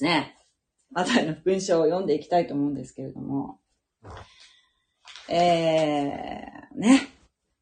[0.00, 0.34] すね、
[0.92, 3.60] マタイの文章を読んでいきたいと思うんですけれども、
[5.28, 7.08] えー、ね。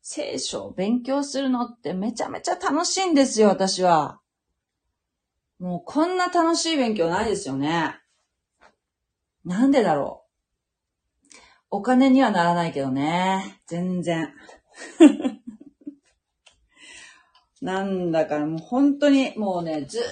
[0.00, 4.20] 聖書を勉強するのってめちゃめちゃ楽しいんですよ、私は。
[5.58, 7.98] もうこんな楽しい勉強ないですよね。
[9.44, 10.24] なんでだろ
[11.32, 11.36] う。
[11.70, 13.60] お金にはならないけどね。
[13.66, 14.32] 全然。
[17.60, 20.04] なんだからもう本当にもうね、ずーっ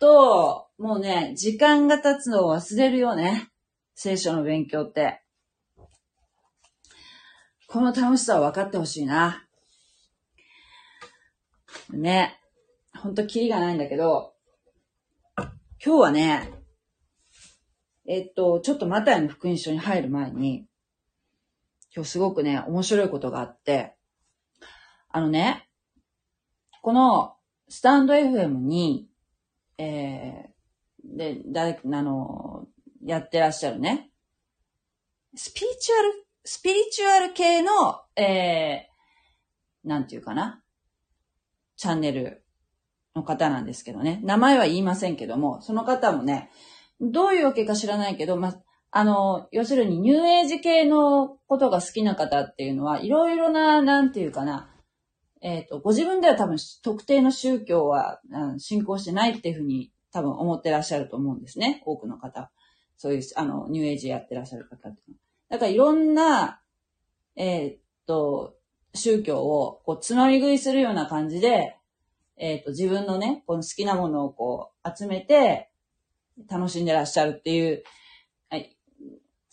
[0.00, 3.48] と、もうね、時間が経つのを忘れるよね。
[3.94, 5.22] 聖書の勉強って。
[7.68, 9.46] この楽しさを分かってほしいな。
[11.90, 12.40] ね。
[12.98, 14.34] ほんとキリがないんだけど、
[15.82, 16.52] 今日はね、
[18.06, 20.66] えっと、ちょっとマタイの福音書に入る前に、
[21.94, 23.94] 今日すごくね、面白いことがあって、
[25.08, 25.69] あのね、
[26.82, 27.34] この
[27.68, 29.08] スタンド FM に、
[29.78, 32.66] えー、で、誰、あの、
[33.04, 34.10] やってらっしゃるね、
[35.34, 40.62] スピリチュアルスピリチュアル系の、えー、なんていうかな、
[41.76, 42.44] チャンネル
[43.14, 44.20] の方なんですけどね。
[44.24, 46.50] 名前は言いませんけども、その方もね、
[47.00, 48.54] どういうわけか知らないけど、ま、
[48.90, 54.69] あの、要するにニューエイジ系のことが好きな方っていうのは、いろいろな、なんていうかな、
[55.40, 61.82] えっ、ー、と、ご自分では多分特定の宗教は、うん、信仰してないっていうふうに多分思ってらっしゃると思うんですね。
[61.86, 62.50] 多くの方。
[62.96, 64.90] そういう、あの、ニューエイジやってらっしゃる方。
[65.48, 66.60] だからいろんな、
[67.36, 68.56] えー、っと、
[68.94, 71.76] 宗教をこうつまみ食いするような感じで、
[72.36, 75.70] えー、っと、自分のね、この好きなものをこう集めて
[76.48, 77.82] 楽しんでらっしゃるっていう、
[78.50, 78.76] はい、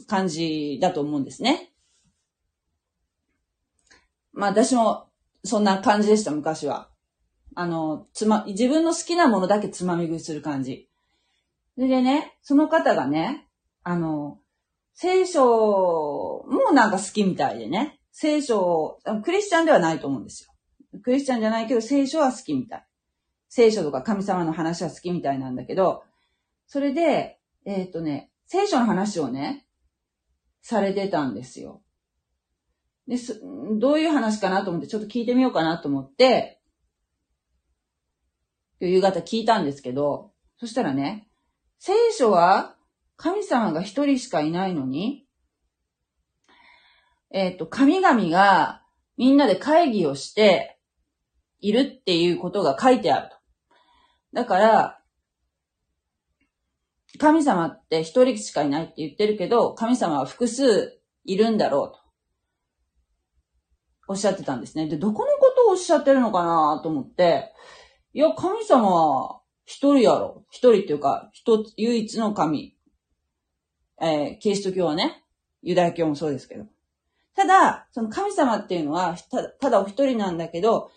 [0.08, 1.72] 感じだと思うんですね。
[4.34, 5.06] まあ私も
[5.47, 6.90] そんな感じでした、昔は。
[7.56, 10.90] あの、つま、自分の好きなものだけつまみ食いする感じ。
[11.78, 13.47] でね、その方がね、
[13.84, 14.40] あの、
[14.94, 18.00] 聖書もなんか好きみたいでね。
[18.12, 21.00] 聖書、クリスチャンではないと思うんですよ。
[21.03, 22.85] クリスチャンじゃないけど聖書は好きみたい。
[23.47, 26.03] 聖書とか神様の話は好きみたいなんだけど、
[26.66, 29.68] それで、えっ、とね、聖書の話をね、
[30.62, 31.81] されてたんですよ。
[33.07, 33.41] で、す
[33.79, 36.59] どういう話かなと思ってちょっと聞いてみようかなと思って、
[38.79, 41.28] 夕方聞いたんですけど、そしたらね、
[41.79, 42.75] 聖書は
[43.16, 45.25] 神様が一人しかいないのに、
[47.31, 48.84] えっ、ー、と、神々が
[49.17, 50.78] みんなで会議をして
[51.59, 53.38] いるっていうことが書いてあると。
[54.34, 55.01] だから、
[57.17, 62.06] 神様って一人しかいないって言ってるけど、神様は複数いるんだろうと。
[64.08, 64.88] おっしゃってたんですね。
[64.88, 67.52] で、どこのことをおっしゃってるのかなと思って、
[68.14, 70.46] いや、神様は一人やろ。
[70.50, 72.76] 一人っていうか、一つ、唯一の神。
[74.00, 75.24] えー、キリスト教はね、
[75.62, 76.66] ユダヤ教もそうですけど。
[77.36, 80.90] ただ、その神様っていうのは、ただ、ただお一人なんだけど、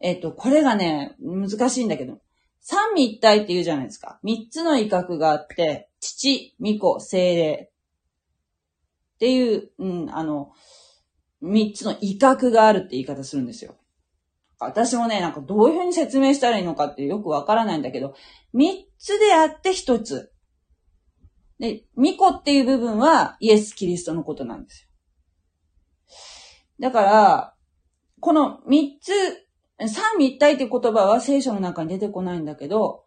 [0.00, 2.20] えっ、ー、と、これがね、難しいんだけど、
[2.60, 4.20] 三位一体って言うじゃないですか。
[4.22, 7.70] 三つの威嚇があって、父、巫女、精霊。
[9.14, 10.52] っていう、うん、あの、
[11.40, 13.76] 三つの威嚇があるって言い方するんですよ。
[14.58, 18.14] 私もね、なんかどういうふうに説明したらいいのかってよくわからないんだけど、
[18.52, 20.32] 三つであって一つ。
[21.58, 24.88] で、巫女っていう部分はイエス・キリストのことなんですよ。
[26.80, 27.54] だから、
[28.20, 29.12] この三つ、
[29.88, 33.04] 三位一体っていう言葉は聖書の中に出てこないんだけど、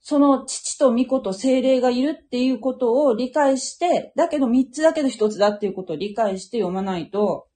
[0.00, 7.46] その父と巫女と精霊がいるっていうことを理解して、だけど三つだけど一つだっていうことを理解して読まないと、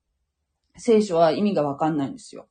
[0.76, 2.48] 聖書は意味がわかんないんですよ。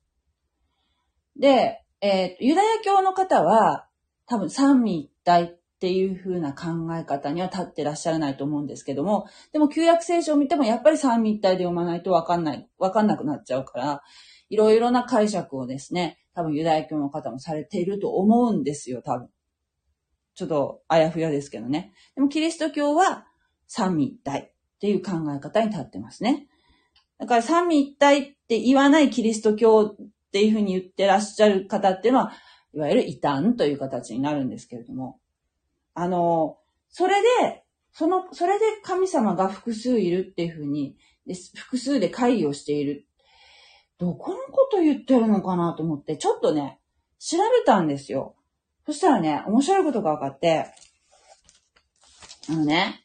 [1.37, 3.87] で、えー、ユダヤ教の方は、
[4.25, 14.01] 多分三位一体っていう風な考え方には立ってらっしゃらないと思うんですけども、でも旧約聖書を見てもやっぱり三位一体で読まないとわかんない、わかんなくなっちゃうから、
[14.49, 19.29] いろいろな解釈をですね、多分ユダヤ教の方もされていると思うんですよ、多分。
[20.35, 21.93] ちょっとあやふやですけどね。
[22.15, 23.25] でもキリスト教は
[23.67, 26.47] 三位一体っていう考え方に立ってますね。
[27.19, 29.95] だから三位一体って言わないキリスト教っ
[30.31, 32.31] ていうふうに言ってらっしゃる方っていうのは、
[32.73, 35.19] いわゆる異端という形になるんですけれども。
[35.93, 36.57] あの、
[36.89, 40.95] それで、その、それで神様が複数いるっていうふうに、
[41.27, 43.05] で複数で会議をしている。
[43.97, 46.79] どこのこと言ってるのかなと思って、ちょっとね、
[47.19, 48.35] 調べたんですよ。
[48.85, 50.67] そしたらね、面白いことが分かって、
[52.49, 53.03] あのね、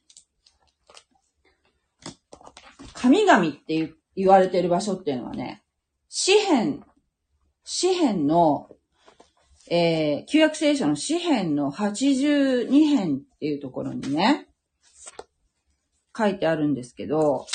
[2.92, 5.62] 神々って言っ言われてる場所っていうのはね、
[6.08, 6.84] 詩篇、
[7.64, 8.68] 詩篇の、
[9.70, 14.48] えー、旧約聖書の詩篇の82編っていうところにね、
[16.16, 17.46] 書いてあるんですけど、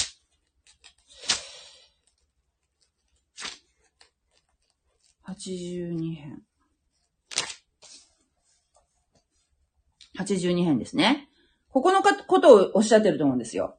[5.28, 6.42] 82編。
[10.18, 11.30] 82編ですね。
[11.70, 13.78] ここのことをおっしゃってると思うんですよ。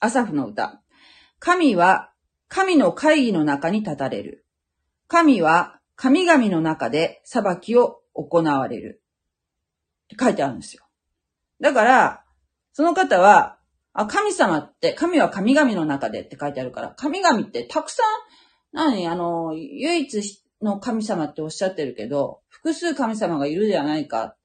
[0.00, 0.82] アサフの歌。
[1.40, 2.12] 神は
[2.48, 4.46] 神の会議の中に立たれる。
[5.08, 9.02] 神は神々の中で裁きを行われる。
[10.04, 10.84] って書いてあるんですよ。
[11.60, 12.24] だから、
[12.72, 13.58] その方は、
[13.92, 18.06] あ、神様って、神は神々の中でって書いてあるから、神々ってたくさん、
[18.72, 24.36] 何あの、唯一の神様っておっしゃってるけど、複数神様がいるではないか、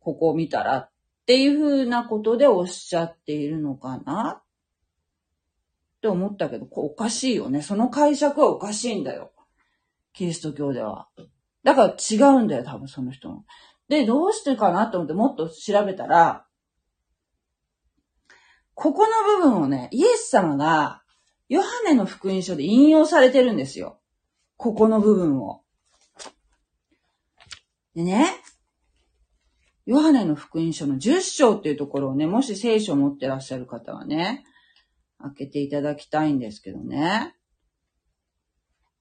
[0.00, 0.90] ここを見たらっ
[1.26, 4.42] ていうふうなことでおっしゃっているのかな
[5.98, 7.60] って思ったけど、おかしいよね。
[7.60, 9.32] その解釈はおかしいんだよ。
[10.12, 11.08] キリスト教では。
[11.64, 13.44] だから違うんだよ、多分その人も。
[13.88, 16.46] で、どうしてかなと思ってもっと調べたら、
[18.74, 21.02] ここの部分をね、イエス様が、
[21.48, 23.98] ヨハネの福音書で引用されてるんですよ。
[24.56, 25.62] ここの部分を。
[27.96, 28.26] でね、
[29.86, 34.44] ヨハネの福音書の10章っていうところをね、もし聖書を持ってらっしゃる方はね、
[35.20, 37.34] 開けていただきたいんですけどね。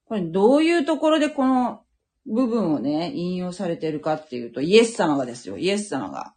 [0.05, 1.83] これどういうところでこの
[2.25, 6.33] 部分をね、引用されてるかっていうと、イエス様がですよ、イエス様が。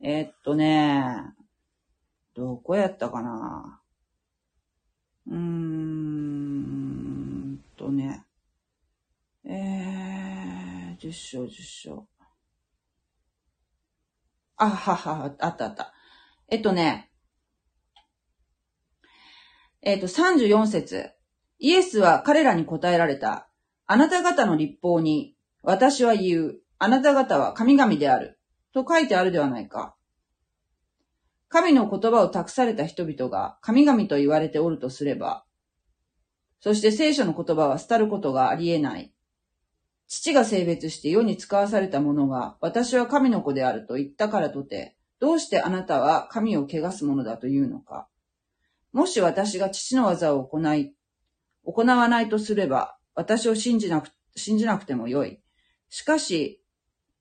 [0.00, 1.34] えー、っとね、
[2.34, 3.80] どこやったかな
[5.26, 6.78] うーん
[7.76, 8.24] とね、
[9.44, 12.06] えー、10章、10章。
[14.56, 15.92] あはは、あったあった。
[16.48, 17.07] えっとね、
[19.88, 21.12] えっと、34節
[21.58, 23.48] イエスは彼らに答えられた。
[23.86, 26.60] あなた方の立法に、私は言う。
[26.78, 28.38] あなた方は神々である。
[28.74, 29.96] と書いてあるではないか。
[31.48, 35.46] 神の言葉を託された人々が神々と言われておるとすれば、
[36.60, 39.14] そして聖書の言葉は廃ることがあり得ない。
[40.06, 48.06] 父が性別して世に使わされた者が、私は神の子であると言ったからとて、どうしてあなたは神を汚す者だというのか。
[48.92, 50.94] もし私が父の技を行い、
[51.64, 55.40] 行わないとすれば、私を信じなく、信じなくてもよい。
[55.90, 56.62] しかし、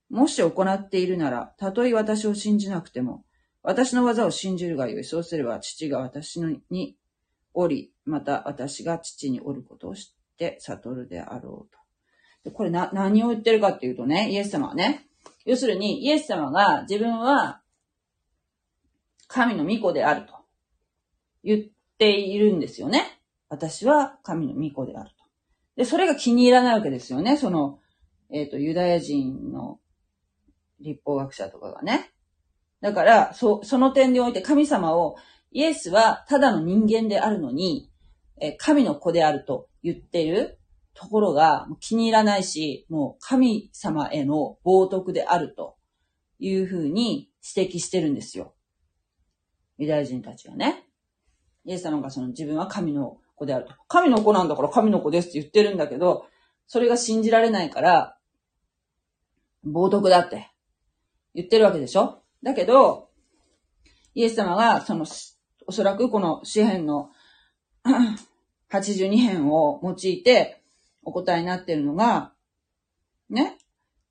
[0.09, 3.25] もし行っているなら、たとえ私を信じなくても、
[3.63, 5.03] 私の技を信じるがよい。
[5.03, 6.37] そうすれば、父が私
[6.69, 6.95] に
[7.53, 11.79] おり、また私が父におることを知って悟るであろうと。
[12.45, 15.07] でこれな、何を言ってるかっていうとね、イエス様はね、
[15.43, 17.61] 要するに、イエス様が自分は
[19.27, 20.36] 神の御子であると
[21.43, 21.61] 言っ
[21.97, 23.19] ているんですよね。
[23.49, 25.15] 私は神の御子であると。
[25.75, 27.37] で、それが気に入らないわけですよね。
[27.37, 27.79] その、
[28.31, 29.79] えっ、ー、と、ユダヤ人の
[30.79, 32.11] 立法学者とかがね。
[32.81, 35.15] だから、そ、その点において神様を、
[35.51, 37.89] イエスはただの人間であるのに、
[38.39, 40.59] え神の子であると言ってる
[40.93, 45.77] ところが気に入らないし、もう神様への冒涜であると
[46.39, 48.53] いうふうに指摘してるんですよ。
[49.77, 50.86] ユダヤ人たちはね。
[51.67, 53.73] イエス様がその自分は神の子であると。
[53.89, 56.25] 神の子なんだから神の子ですって言ってるんだけど、
[56.65, 58.17] それが信じられないから、
[59.65, 60.49] 冒涜だって
[61.35, 62.23] 言ってるわけでしょ？
[62.41, 63.09] だけど、
[64.15, 65.05] イエス様がその、
[65.67, 67.09] おそらくこの詩篇の
[68.71, 70.63] 82編を用いて
[71.03, 72.31] お答えになってるのが、
[73.29, 73.57] ね？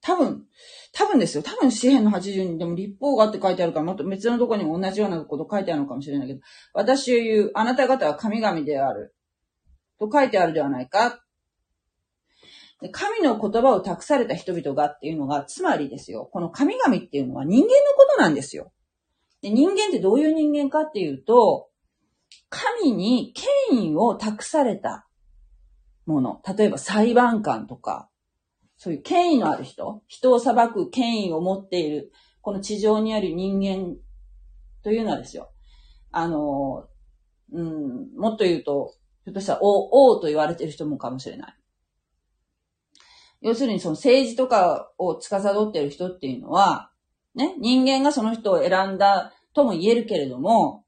[0.06, 0.44] 多分、
[0.92, 1.42] 多分ですよ。
[1.42, 6.40] 多分詩篇の82でも立法がって書いてあるから、もっと別のとこにも同じようなこと書いてあるのかもしれないけど、
[6.74, 9.16] 私を言う、あなた方は神々である。
[9.98, 11.24] と書いてあるではないか。
[12.92, 18.70] 神の言葉を託された人々がっていうのが、つまりですよ、この神々っていうのは人間のことなんですよ。
[19.42, 21.68] で人間ってどういう人間かっていうと、
[22.48, 23.34] 神に
[23.70, 25.08] 権威を託された
[26.04, 26.40] もの。
[26.56, 28.08] 例えば裁判官とか、
[28.76, 33.96] そういう権威のある人、人を裁く権威を持っている、この地上にある人間
[34.82, 35.50] というのはですよ。
[36.12, 36.88] あの、
[37.52, 41.54] うん、もっと言うと、ひょっとしたら王、王と言われている人もかもしれない。
[43.40, 46.90] 要するにその政治とかを司っている人っていうのは、
[47.34, 50.84] ね、人間がその人を選んだとも言えるけれども、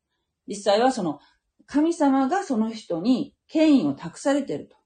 [0.46, 1.20] 実際はその
[1.66, 4.76] 神様がその人に権威を託されていると。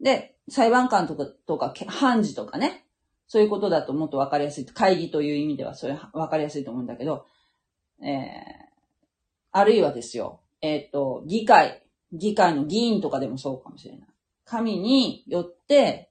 [0.00, 2.86] で、裁判官とか、とか、判事とかね、
[3.26, 4.66] そういうことだともっとわかりやすい。
[4.66, 7.26] 会議という意味ではそれわかりやすいと思うんだけど、
[8.02, 8.28] えー、
[9.52, 14.08] あるいはですよ、えっ、と、議会、議会の議員とかでもそうかもしれない。
[14.44, 16.10] 神によって、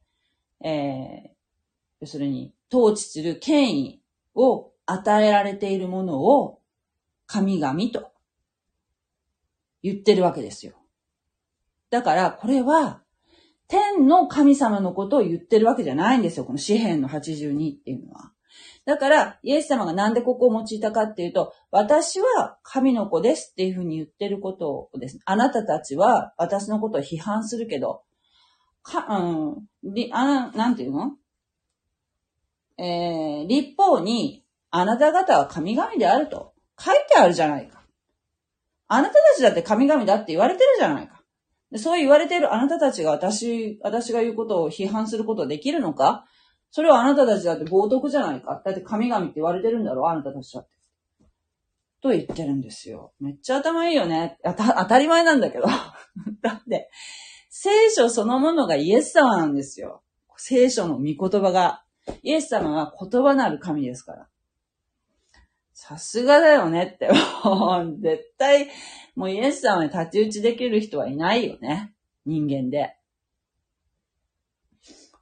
[0.64, 1.30] えー、
[2.02, 4.02] 要するに、統治する権威
[4.36, 6.62] を与えられているものを、
[7.26, 8.12] 神々と
[9.82, 10.74] 言ってるわけですよ。
[11.90, 13.02] だから、これは、
[13.68, 16.46] 天の神様のことを言ってるわけじゃないんですよ。
[16.46, 18.32] この詩篇の82っていうのは。
[18.86, 28.04] だから、イエス様がなんでここを用いたかっていうと、私は神の子ですっていうふうに言ってることをですね、あなたたちは私のことを批判するけど、
[28.84, 31.12] か、うん、り、あなんていうの？
[32.78, 37.84] えー、立法に、あなた方は神々であると書いてあるじゃないか。
[38.88, 41.17] あなたたちだって神々だって言われてるじゃないか。
[41.76, 46.26] そう言われているあなたたちが私、私が言うことを批判することはできるのか？
[46.72, 48.62] それはあなたたちだって冒涜じゃないか。
[48.64, 50.78] だって神々って言われてるんだろうあなたたちだって。
[52.02, 53.14] と言ってるんですよ。
[53.20, 54.38] めっちゃ頭いいよね。
[54.44, 54.54] 当
[54.86, 55.66] たり前なんだけど。
[56.42, 56.90] だって、
[57.50, 60.04] 聖書そのものがイエス様なんですよ。
[60.38, 61.84] 聖書の御言葉が。
[62.24, 64.30] イエス様は言葉なる神ですから。
[65.80, 67.08] さすがだよねって。
[67.46, 68.68] もう、絶対、
[69.16, 71.94] もうイエス様に太刀打ちできる人はいないよね。
[72.26, 72.96] 人間で。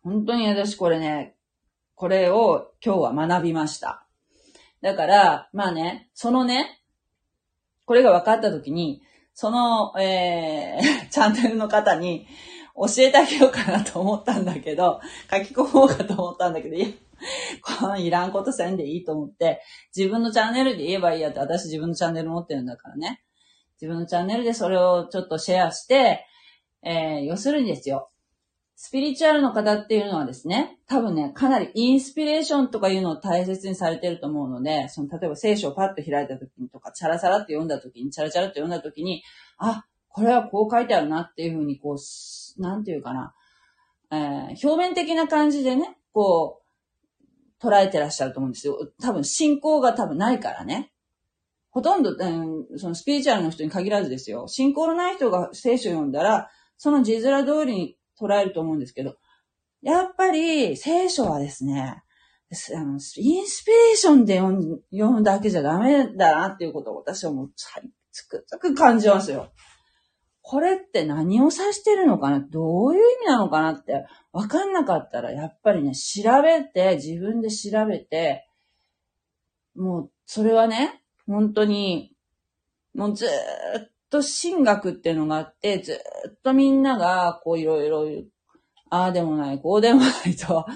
[0.01, 1.35] 本当に私これね、
[1.93, 4.07] これを今日は学びました。
[4.81, 6.81] だから、まあね、そのね、
[7.83, 9.01] これが分かったときに、
[9.33, 12.27] その、えー、 チャンネルの方に
[12.77, 16.87] 教えてあげようかなと思ったんだけど、書き込もうかと思ったんだけど、いや、
[17.61, 19.61] このいらんことせんでいいと思って、
[19.95, 23.21] 自分のチャンネルで言えばいいやって、私自分のチャンネル持ってるんだからね。
[23.81, 26.25] 自分のチャンネルでそれをちょっとシェアして、
[26.81, 28.09] えー、要するにですよ。
[28.77, 39.23] スピリチュアルの方っていうのはですね、多分ね、かなりインスピレーションとかいうのを大切にされてると思うので、その、例えば聖書をパッと開いた時にとか、チャラチャラって読んだ時に、チャラチャラって読んだ時に、
[39.57, 43.33] あ、これはこう書いてあるなっていうふうに、こう、なんていうかな、
[44.11, 46.64] えー、表面的な感じでね、こう、
[47.61, 48.91] 捉えてらっしゃると思うんですよ。
[49.01, 50.91] 多分、信仰が多分ないからね。
[51.69, 54.47] ほとんど、うん、そのスピリチュアルの人に限らずですよ。
[54.47, 59.17] 信仰のない人が聖書を読んだら、その字面通りに捉えると思うんですけど、
[59.81, 62.01] やっぱり聖書はですね、
[62.75, 69.51] あのインスピレーションで読む読むだけじゃダメだなっていうことを私はもうつくづく感じますよ。
[70.47, 72.39] これって何を指してるのかな？
[72.39, 78.47] どういう意味なのかなってわかんなかったら、やっぱりね、調べて、自分で調べて、
[79.75, 82.13] もう、それはね、本当に、
[82.93, 83.29] もうずっ
[84.11, 85.99] と神学っていうのがあって、ず
[86.29, 88.05] っとみんなが、こういろいろ、
[88.91, 90.67] ああでもない、こうでもないと、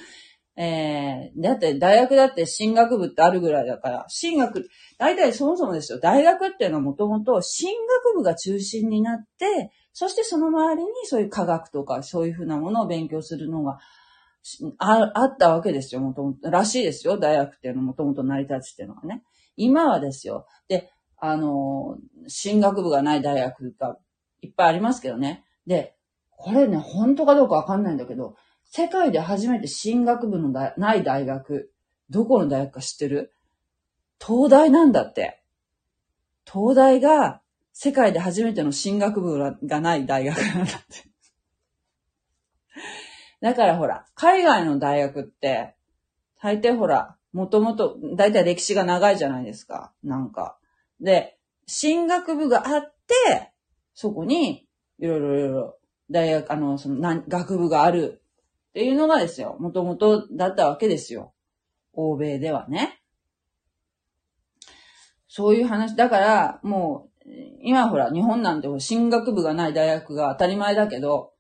[0.62, 13.80] えー、だって大学だって進学部ってあるぐらいだから、進学、大体そもそもですよ、大学っていうのはもともと進学部が中心になって、そしてその周りにそういう科学とかそういうふうなものを勉強するのが、
[14.80, 16.52] ああったわけですよ、もともと。
[16.52, 19.24] らしいですよ、大学っていうのもともと成り立ちっていうのがね。
[19.56, 20.46] 今はですよ。
[20.68, 21.98] で、あの、
[22.28, 23.98] 進学部がない大学が
[24.42, 25.46] いっぱいありますけどね。
[25.66, 25.96] で、
[26.32, 28.36] これね、本当かどうかわかんないんだけど、
[28.70, 31.72] 世界で初めて進学部のない大学、
[32.10, 33.34] どこの大学か知ってる？
[34.24, 35.42] 東大なんだって。
[36.52, 37.42] 東大が
[37.74, 41.10] 世界で初めての進学部がない大学なんだって。
[43.42, 45.76] だからほら、海外の大学って、
[46.42, 49.94] 大抵ほら、もともと、だいたい歴史が長いじゃないですか。
[50.04, 50.58] なんか。
[51.00, 53.52] で、進学部があって、
[53.94, 54.68] そこに、
[55.00, 55.78] いろいろいろいろ、
[56.12, 58.22] 大学、あの、その、学部がある
[58.70, 59.58] っていうのがですよ。
[59.60, 61.34] もともとだったわけですよ。
[61.94, 63.02] 欧米ではね。
[65.28, 65.96] そういう話。
[65.96, 67.30] だから、もう、
[67.62, 71.34] 今ほら、日本なんて進学部がない大学が当たり前だけど、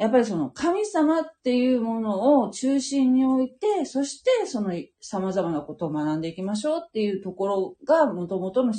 [0.00, 8.72] やっぱりその神様っていうものを中心に置いて、そしてその様々なことを学んでいきましょうっていうところがもともとの、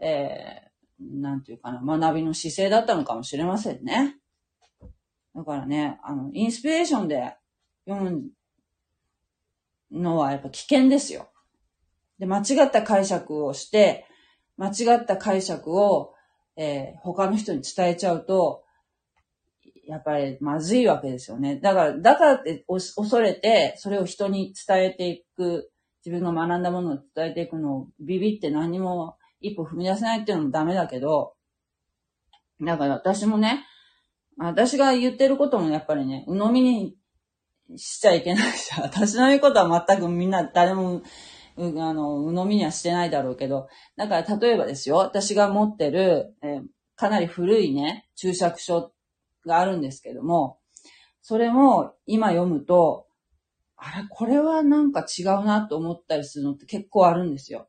[0.00, 4.16] えー、なんていうかな、学びの姿勢だったのかもしれませんね。
[5.36, 7.36] だからね、あの、インスピレーションで
[7.86, 8.22] 読む
[9.92, 11.28] のはやっぱ危険ですよ。
[12.18, 14.06] で、間違った解釈をして、
[14.56, 16.14] 間違った解釈を、
[16.56, 18.64] えー、他の人に伝えちゃうと、
[19.86, 21.60] やっぱりまずいわけですよね。
[21.60, 25.70] だから、だからって恐れて、それを人に伝えていく、
[26.04, 31.34] 自分が学んだものを伝えていくのをビビって何も一歩踏み出せないっていうのもダメだけど、
[32.62, 33.66] だから私もね、
[34.38, 36.96] 私が言ってることもやっぱりね、鵜呑みに
[37.76, 41.02] しちゃいけないし、 私の言うことは全くみんな誰もう、
[41.58, 46.66] あの、鵜呑みにはしてないだろうけど、だから例えばですよ、私が持ってる、えー、
[46.96, 48.92] かなり古いね、注釈書
[49.46, 50.58] があるんですけども、
[51.22, 53.06] それも今読むと、
[53.76, 57.68] あれ、これはなんか違うなと思ったりするのって結構あるんですよ。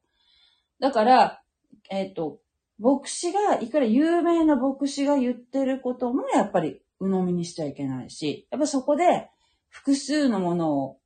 [0.79, 1.41] だから、
[1.89, 2.39] えっ、ー、と、
[2.79, 9.29] 牧師が、いくら有名な牧師が言ってることもやっぱり鵜呑みにしちゃいけないし、やっぱそこで
[9.69, 10.99] 複数のものを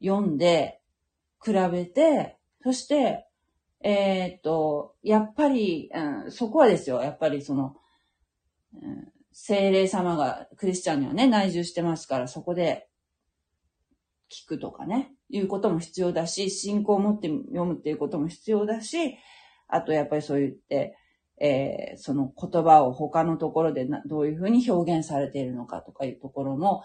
[0.00, 0.82] 読んで、
[1.44, 3.26] 比べて、そして、
[3.82, 7.74] えー、っと、やっぱり、うん、そこはですよ、やっぱりその、
[8.80, 12.88] うん、精霊様がクリスチャンにはね、内住してますから、そこで
[14.30, 19.18] 聞くとかね、いうことも必要だし、信仰を持って読むっていうことも必要だし、
[19.74, 20.96] あとやっぱりそう言って、
[21.40, 26.84] えー、その言葉を他のところでどういうふうに表現されているのかとかいうところも、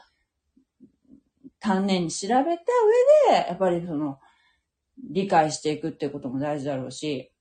[1.60, 2.48] 丹念に調べた上
[3.30, 4.20] で、やっぱりその、
[5.12, 7.32] 理解していくっていうことも大事だろうし、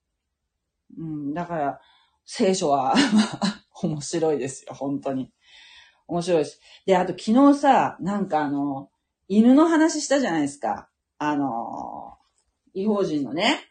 [0.97, 1.81] うん、だから、
[2.25, 2.93] 聖書は
[3.81, 5.31] 面白いですよ、本当に。
[6.07, 6.59] 面白いです。
[6.85, 8.91] で、あと昨日さ、なんかあの、
[9.29, 10.89] 犬の話したじゃないですか。
[11.17, 12.17] あの、
[12.73, 13.61] 違法人のね、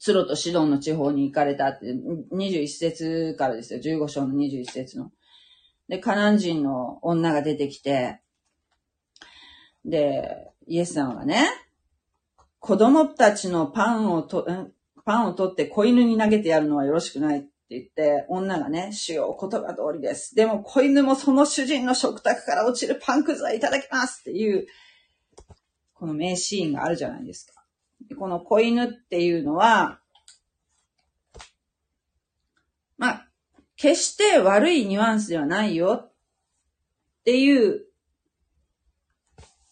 [0.00, 1.86] ツロとシドンの地方に行かれたって、
[2.32, 5.12] 21節からですよ、15章の21節の。
[5.88, 8.20] で、カナン人の女が出てきて、
[9.84, 11.46] で、イエスさんはね、
[12.60, 14.46] 子供たちのパンをと、
[15.04, 20.34] パンを取って子犬に投げてやるのはよろしくないって言って、女がね、主よ、言葉通りです。
[20.34, 24.66] でも子犬もその主人の食卓から落ちるパンくずはいただきますっていう、
[25.92, 27.59] この名シーンがあるじゃないですか。
[28.16, 30.00] この子犬っていうのは、
[32.98, 33.26] まあ、
[33.76, 36.12] 決して悪いニュアンスではないよっ
[37.24, 37.86] ていう、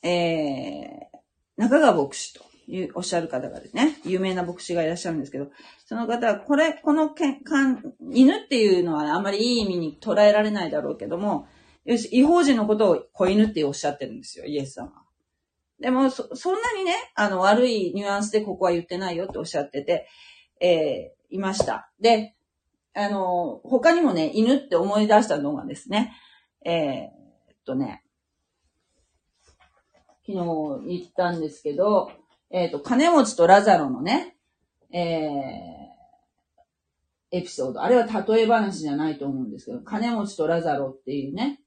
[0.03, 1.19] えー、
[1.57, 5.51] 中川牧師というおっしゃる方がですね、有名な牧師がいらっしゃるんですけど、
[5.87, 11.49] その方は、これ、このけかん犬っていうのはあんまりいい意味に捉えられないだろうけども、
[11.85, 15.08] よし、違法人のことを子犬っておっしゃってるんですよ、イエス様は。
[15.81, 20.09] でも、そ、そんなにね、あの、悪いニュアンスでここは言ってないよっておっしゃってて、
[20.61, 21.91] えー、いました。
[22.01, 22.35] で、
[22.95, 26.15] あの、他にもね、犬って思い出したのがですね、
[26.65, 28.03] えー、っとね、
[30.27, 32.11] 昨日言ったんですけど、
[32.51, 34.37] えっ、と、金持ちとラザロのね、
[34.91, 37.83] えー、エピソード。
[37.83, 41.61] あれは例え話じゃないと思うんですけど、金持ちとラザロっていうね、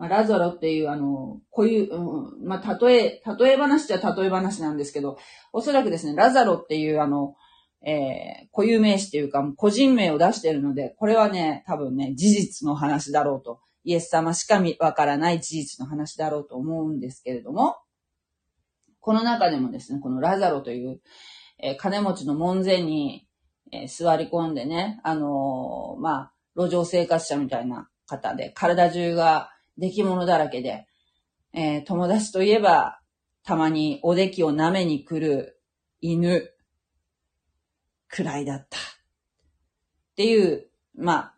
[0.00, 5.18] まあ、ラザロっていうあの、こういう、うん、まあ、例え、例え話じゃ例え話なんですけど、
[5.52, 7.34] おそらくですね、ラザロっていうあの、
[7.86, 17.76] えー、固有名詞っていうか、個人名を出しているので、これはね、多分ね、事実の話だろうと、イエス様しかわからない事実の話だろうと思うんですけれども、
[19.00, 21.02] この中でもですね、このラザロという、
[21.62, 23.26] えー、金持ちの門前に、
[23.70, 30.86] えー、座り込んでね、あのー、まあ、路上生活者みたいな方で、体中が出来物だらけで、
[31.52, 33.00] えー、友達といえば、
[33.44, 35.60] たまにおできを舐めに来る
[36.00, 36.50] 犬、
[38.08, 38.78] くらいだった。
[38.78, 38.80] っ
[40.16, 41.34] ていう、まあ、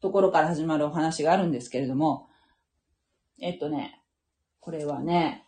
[0.00, 2.28] ところから始まるお話があるんですけれども、
[3.40, 4.00] えっとね、
[4.60, 5.46] これはね、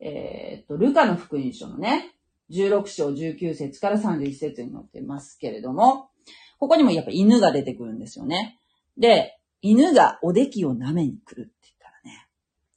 [0.00, 2.14] えー、っと、ルカの福音書のね、
[2.50, 6.10] 16章19節から31節に載ってますけれども、
[6.58, 8.58] ここにもやっぱ犬が出てくるんですよね。
[8.96, 12.28] で、犬がおできを舐めに来るって言ったらね、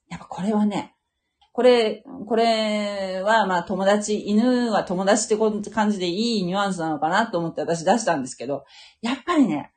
[0.08, 0.96] やっぱこれはね、
[1.52, 8.66] これ、これはまあ友達、犬は友達って感じでいいニュアンスなのかなと思って私出したんですけど、
[9.02, 9.72] やっぱりね、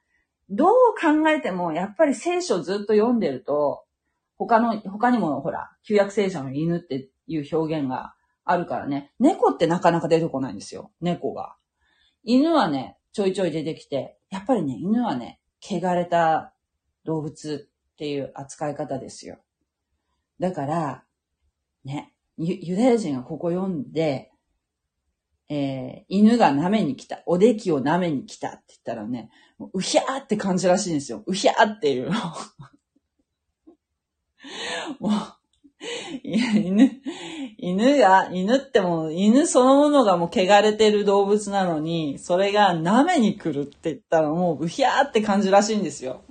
[0.50, 3.84] どう考えても、やっぱり聖書ずっと読んでると、
[4.36, 10.90] 他の、他にもほら、旧約聖書の犬っていう表現があるからね、猫ってなかなか出てこないんですよ。
[11.00, 11.54] 猫が。
[12.24, 16.52] 犬はね、ちょいちょい出てきて、やっぱりね、犬はね、汚れた
[17.08, 19.38] 動物っていう扱い方ですよ。
[20.38, 21.04] だから、
[21.82, 24.30] ね、ユダヤ人がここ読んで、
[25.48, 27.22] えー、犬が舐めに来た。
[27.24, 29.30] おできを舐めに来たって言ったらね、
[29.72, 31.24] うひゃーって感じらしいんですよ。
[31.26, 32.20] うひゃーっていうの。
[35.00, 35.12] もう、
[36.22, 37.00] 犬、
[37.56, 46.24] 犬が、犬ってもう、犬そのものがもう汚れてる動物なのに、それが舐めに来るって言ったらもう、うひゃーって感じらしいんですよ。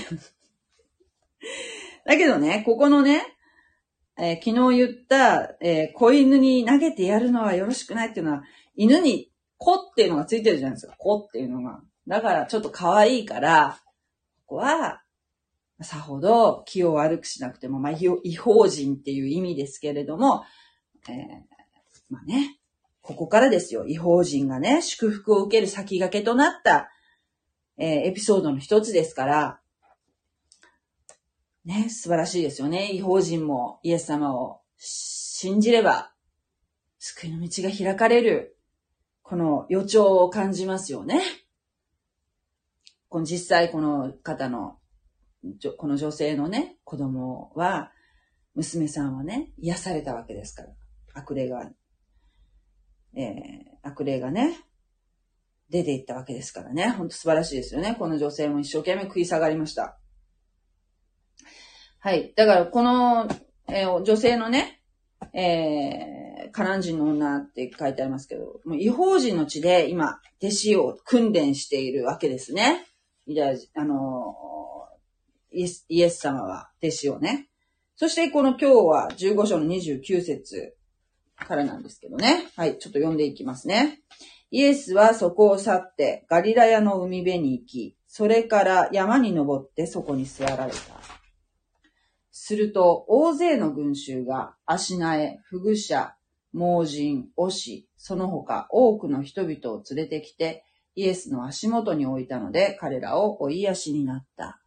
[2.04, 3.22] だけどね、ここのね、
[4.18, 10.96] えー、昨日言った、えー、子犬に投げてやるのはよろしくないっていうのは、犬に子っていうのがついてるじゃないですか。
[10.96, 11.82] 子っていうのが。
[12.06, 13.80] だからちょっと可愛いから、
[14.46, 15.02] ここは、
[15.82, 20.44] さほど気を悪くしなくても、まあ、違法人っていう意味ですけれども、
[21.08, 21.14] えー、
[22.08, 22.58] まあね、
[23.02, 23.86] ここからですよ。
[23.86, 26.90] 違法人がね、祝福を受ける先駆けとなった、
[27.76, 29.60] えー、エピソードの一つですから、
[31.66, 32.92] ね、素晴らしいですよね。
[32.92, 36.12] 違法人もイエス様を信じれば、
[36.98, 38.56] 救いの道が開かれる、
[39.22, 41.20] この予兆を感じますよね。
[43.08, 44.78] この実際この方の、
[45.76, 47.92] この女性のね、子供は、
[48.54, 50.68] 娘さんはね、癒されたわけですから。
[51.14, 51.70] 悪霊が
[53.16, 54.56] えー、悪霊がね、
[55.70, 56.90] 出ていったわけですからね。
[56.90, 57.96] ほんと素晴らしいですよね。
[57.98, 59.98] この女性も一生懸命食い下がりました。
[62.06, 62.32] はい。
[62.36, 63.26] だからこの、
[63.66, 64.80] えー、女性のね、
[65.32, 72.86] えー、カナン人の女って書いてありますけど、もう違法人の地で今、弟子を訓練しているわけですね。
[73.26, 74.36] いや、あの
[75.50, 77.48] イエス、イエス様は弟子をね。
[77.96, 80.76] そしてこの今日は15章の29節
[81.34, 82.46] からなんですけどね。
[82.54, 83.98] はい、ちょっと読んでいきますね。
[84.52, 91.15] イエスはそこを去ってガリラヤの海辺に行き、それから山に登ってそこに座られた。
[92.48, 96.14] すると、大勢の群衆が足苗、フグ者、
[96.52, 104.62] 盲人、オシ、その他多くの人々を連れてきて、イエスの足元に置いたので、彼らを追い足になった。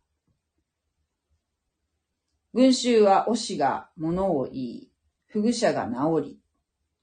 [2.53, 4.91] 群衆はオシが物を言い、
[5.27, 6.39] フグ者が治り、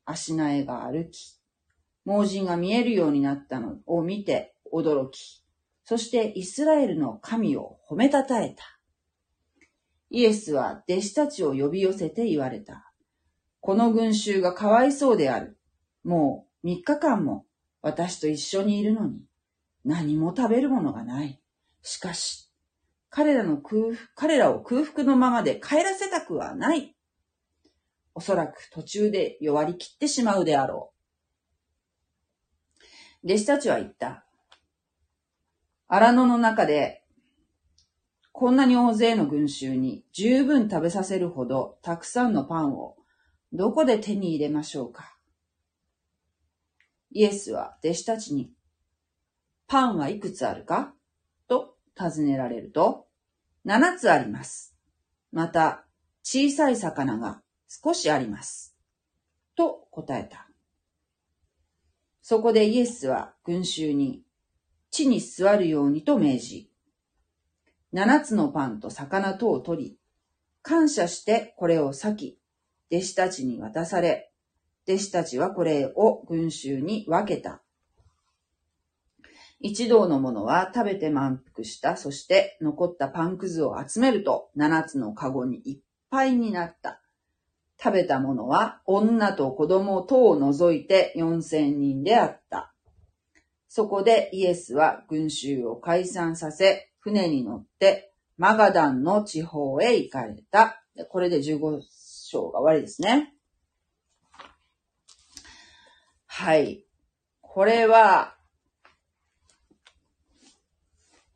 [0.05, 1.41] 足苗が歩き、
[2.05, 5.43] 盲人が見えるようになったのを見て驚き、
[5.87, 8.76] そしてイスラエルの神を褒めたたえた。
[10.11, 12.93] イエスは弟子たちを呼び寄せて言われた。
[13.61, 15.59] この群衆がかわいそうである。
[16.05, 17.47] もう三日間も
[17.83, 19.23] 私と一緒にいるのに、
[19.85, 21.41] 何も食べるものがない。
[21.83, 22.51] しかし、
[23.11, 26.95] 彼らの空腹彼らを空腹のままで帰らせたくはない。
[28.15, 30.93] おそらく途中で弱りきってしまうであろ
[33.23, 33.27] う。
[33.27, 34.25] 弟子たちは言った。
[35.89, 37.05] 荒野の中で、
[38.39, 42.97] こんなに大勢の群衆に十分食べさせるほどたくさんのパンを
[43.55, 45.17] どこで手に入れましょうか
[47.11, 48.53] イエスは弟子たちに、
[49.67, 50.93] パンはいくつあるか
[51.49, 53.07] と尋ねられると、
[53.65, 54.77] 七つあります。
[55.33, 55.87] また、
[56.23, 58.77] 小さい魚が少しあります。
[59.57, 60.47] と答えた。
[62.21, 64.21] そこでイエスは群衆に
[64.91, 66.71] 地に座るようにと命じ、
[67.93, 69.99] 七つのパンと魚とを取り、
[70.63, 72.39] 感謝してこれを裂き、
[72.93, 74.33] 弟子たちに渡され、
[74.89, 77.63] 弟子たちはこれを群衆に分けた。
[79.59, 81.97] 一同の者は食べて満腹した。
[81.97, 85.79] そして残ったパンくずを集めると七つのカゴにいっ
[86.11, 87.01] ぱいになった。
[87.83, 92.73] 食べたものは女と子供等を除いて4000人であった。
[93.69, 100.83] そこでイエスは群衆を解散させ、船に乗ってマガダンの地方へ行かれた。
[101.09, 101.81] これで15
[102.29, 103.33] 章が終わりですね。
[106.27, 106.85] はい。
[107.41, 108.35] これは、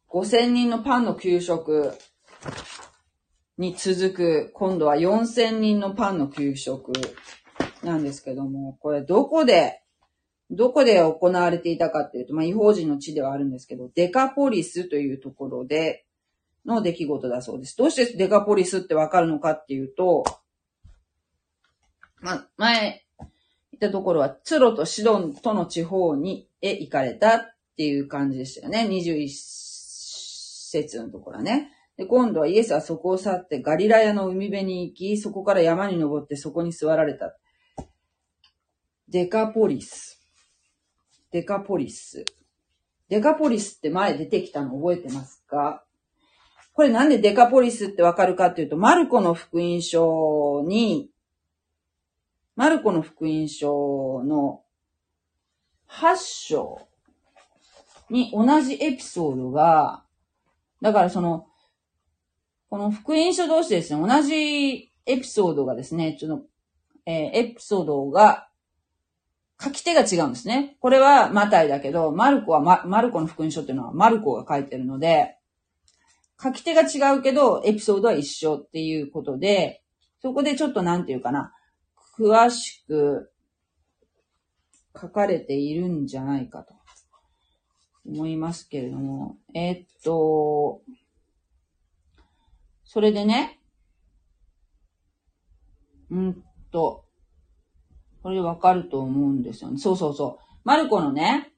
[0.09, 1.97] 5000人のパンの給食
[3.57, 6.93] に続く、今度は4000人のパンの給食
[7.85, 9.80] なんですけども、これどこで、
[10.51, 16.05] どこで行われていたかっていうと、まあ、違法人の地ではあるんですけど、デカポリスというところで
[16.67, 17.77] の出来事だそうです。
[17.77, 20.25] どうしてデカポリスってわかるのかっていうと、
[22.21, 23.29] まあ、前言っ
[23.81, 27.41] たところは、ツロとシドンとの地方に、へ行かれたっ
[27.77, 28.87] ていう感じでしたよね。
[28.91, 31.73] 21節のところはね。
[31.97, 37.37] で、今度はイエスはそこを去ってガリラヤの海辺に行き、そこから山に登ってそこに座られた。
[39.09, 40.20] デカポリス。
[41.33, 42.25] デカポリス。
[43.09, 45.85] デカポリスって前出てきたの覚えてますか？
[46.73, 51.11] これなんでデカポリスってわかるかっていうと、マルコの福音書に、
[52.57, 54.63] マルコの福音書の
[55.89, 56.89] 8章
[58.09, 60.05] に同じエピソードが、
[60.81, 61.47] だからその、
[62.71, 66.47] この福音書同士ですね、同じエピソードがですね、ちょっと、
[67.07, 68.49] えー、エピソードが、
[69.63, 70.77] 書き手が違うんですね。
[70.81, 75.37] これはマタイだけど、マルコはマ、マルコの福音書っていうのはマルコが書いてるので、
[76.43, 79.83] 書き手が違うけど、エピソードは一緒っていうことで、
[80.23, 81.53] そこでちょっとなんていうかな、
[82.19, 83.31] 詳しく
[84.99, 86.75] 書かれているんじゃないかと
[88.07, 90.81] 思いますけれども、えー、っと、
[92.85, 93.61] それでね、
[96.11, 97.05] うんと、
[98.23, 99.79] これわかると思うんですよね。
[99.79, 100.45] そうそうそう。
[100.65, 101.53] マルコのね、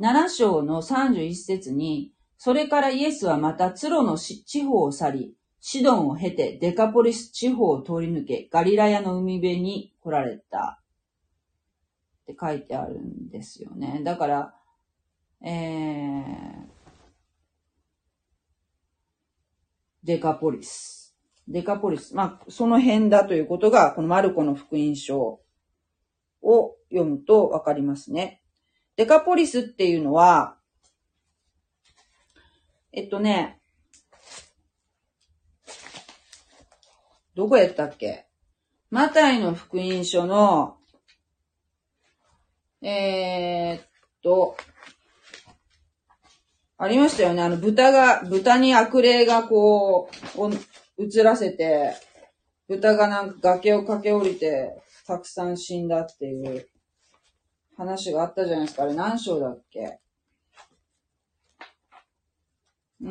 [0.00, 10.82] 7章の31節に、それからイエスはまたツロの地方を去り、シドンを経てデカポリス地方を通り抜け、ガリラヤの海辺に来られた。
[12.22, 14.00] って書いてあるんですよね。
[14.04, 14.54] だから、
[15.44, 16.72] えー、
[20.04, 21.01] デカポリス。
[21.48, 22.14] デカポリス。
[22.14, 25.40] まあ、その辺だということが、このマルコの福音書
[26.42, 28.42] を読むとわかりますね。
[28.96, 30.56] デカポリスっていうのは、
[32.92, 33.60] えっとね、
[37.34, 38.26] どこやったっけ？
[38.90, 40.76] マタイの福音書の、
[42.82, 43.86] えー、っ
[44.22, 44.56] と、
[46.76, 47.42] ありましたよね。
[47.42, 50.50] あの、豚が、豚に悪霊がこう、
[50.98, 51.94] 映らせて、
[52.68, 56.68] 豚がなんか崖を駆け下りて、たくさん死んだっていう
[57.76, 58.84] 話があったじゃないですか。
[58.84, 59.98] あれ何章だっけ？
[63.00, 63.08] うー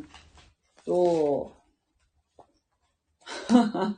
[0.00, 0.04] ん
[0.84, 1.52] と、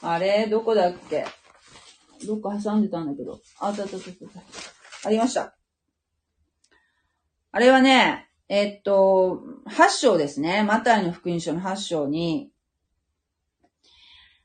[0.00, 0.46] あれ？
[0.46, 1.26] どこだっけ？
[2.26, 3.40] どっか挟んでたんだけど。
[3.58, 4.08] あったあったあった。
[5.08, 5.54] ありました。
[7.52, 10.64] あれはね、えっと、8章ですね。
[10.64, 12.50] マタイの福音書の8章に、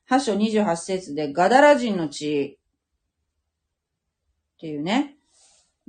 [0.08, 2.60] 8章28節で、ガダラ人の地
[4.58, 5.16] っていうね、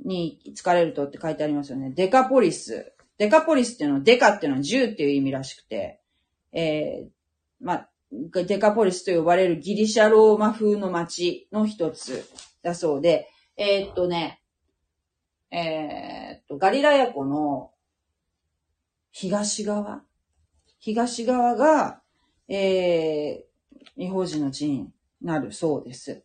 [0.03, 1.91] に疲れるとって書いてありますよね。
[1.91, 2.91] デカポリス。
[3.19, 6.01] デカポリスっていうのは、デカっていうのは10っていう意味らしくて、
[6.53, 7.09] えー、
[7.61, 12.27] まあ、デカポリスと呼ばれるギリシャローマ風の街の一つ
[12.63, 14.41] だそうで、えー、っとね、
[15.51, 17.69] えー、っと、ガリラヤ湖の
[19.19, 20.03] 東側
[20.77, 22.03] 東側が、
[22.47, 24.91] えー、違法人の地に
[25.23, 26.23] なるそうです。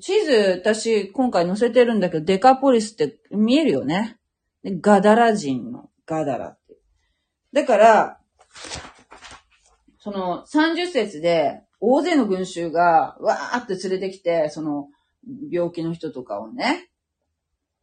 [0.00, 4.18] 地図、私、今回載せてるんだけど、デカポリスって見えるよね。
[4.64, 6.76] ガダラ人のガダラって。
[7.52, 8.18] だから、
[10.00, 14.88] その30節で大勢の群衆がわーって連れてきて、その
[15.52, 16.90] 病気の人とかをね、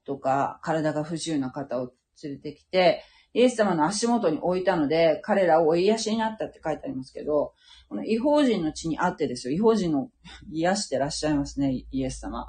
[0.04, 7.54] とか、体が不自由な方を連れてきて、イエス様の足元に置いたので、彼らを癒しになったって書いてありますけど、
[7.88, 9.56] この違法人の地にあってですよ。
[9.56, 10.10] 違法人の
[10.52, 12.48] 癒してらっしゃいますね、イエス様。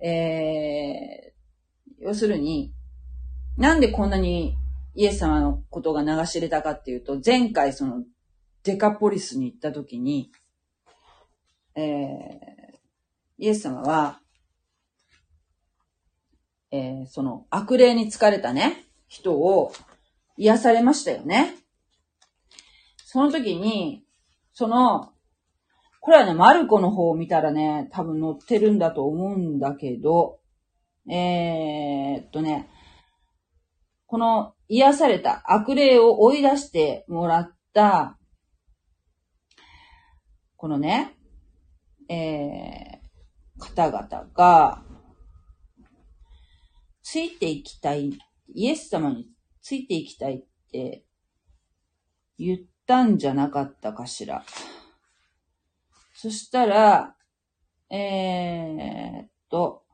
[0.00, 2.72] えー、要するに、
[3.56, 4.56] なんでこんなに
[4.94, 8.02] イエス様のことが流し入れたかっていうと、前回その
[8.64, 10.30] デカポリスに行った時に、
[11.74, 11.82] えー、
[13.38, 14.20] イエス様は、
[16.70, 19.72] えー、その悪霊に疲れたね、人を
[20.36, 21.54] 癒されましたよね。
[23.04, 24.04] その時に、
[24.52, 25.12] その、
[26.00, 30.40] これはね、マルコの方を見たらね、多分載ってるんだと思うんだけど、
[31.08, 32.68] えー、っとね、
[34.06, 38.18] この癒された悪霊を追い出してもらった
[40.62, 41.16] このね、
[42.08, 44.84] えー、方々が、
[47.02, 48.16] ついていきたい、
[48.54, 49.26] イエス様に
[49.62, 51.04] ついていきたいって
[52.38, 54.44] 言ったんじゃなかったかしら。
[56.14, 57.16] そしたら、
[57.90, 59.84] えー、っと、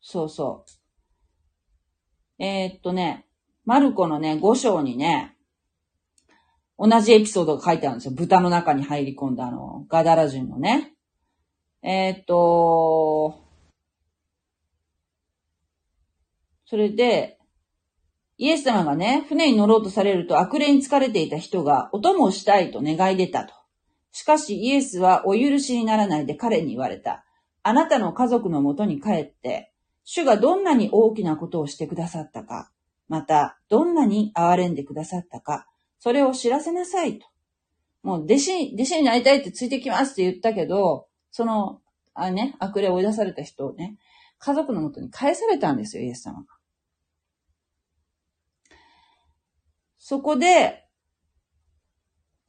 [0.00, 0.64] そうそ
[2.38, 2.42] う。
[2.42, 3.26] えー、っとね、
[3.64, 5.36] マルコのね、5章にね、
[6.78, 8.14] 同じエピソードが書いてあるんですよ。
[8.14, 10.94] 豚の中に入り込んだあの、ガダラ人のね。
[11.82, 13.38] えー、っと、
[16.64, 17.39] それで、
[18.40, 23.52] イエス様がね、船に乗ろうとされると悪霊に疲れていた人がお供をしたいと願い出たと。
[24.12, 27.22] しかしイエスはお許しにならないで彼に言われた。
[27.62, 29.74] あなたの家族のもとに帰って、
[30.04, 32.70] 主がどんなに大きなことをしてくださったか、
[33.08, 35.66] また、どんなに憐れんでくださったか、
[35.98, 37.26] それを知らせなさいと。
[38.02, 41.82] もう弟子、弟子になりたいってついてきますって言ったけど、その、
[42.14, 43.98] あね、悪霊を追い出された人をね、
[44.38, 46.59] 家族のもとに返されたんですよ、イエス様が。
[50.10, 50.88] そこで、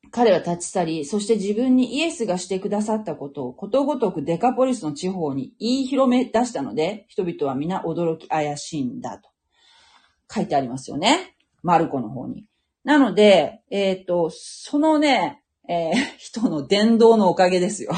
[0.09, 9.29] 彼は立ち去り、そして自分にイエスがしてくださったことをことごとくデカポリスの地方に言い広め出したので、人々は皆驚き怪しいんだと
[10.33, 11.35] 書いてありますよね。
[11.61, 12.47] マルコの方に。
[12.83, 17.91] なので、えっ、ー、と、そのね、えー、人の伝道のおかげですよ。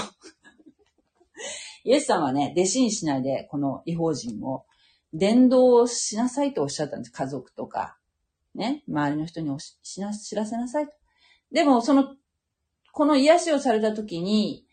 [1.85, 4.65] イエスさんはね、弟子にしないで、この違法人を
[5.13, 7.13] 伝道しなさいとおっしゃったんです。
[7.13, 7.97] 家族とか、
[8.55, 10.93] ね、周りの人におしな知らせなさいと。
[11.51, 12.15] でも、その、
[12.91, 14.65] この癒しをされた時に、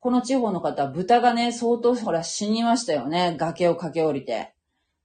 [0.00, 3.36] この地方の方、豚がね、相当ほら死にましたよね。
[3.38, 4.54] 崖を駆け下りて。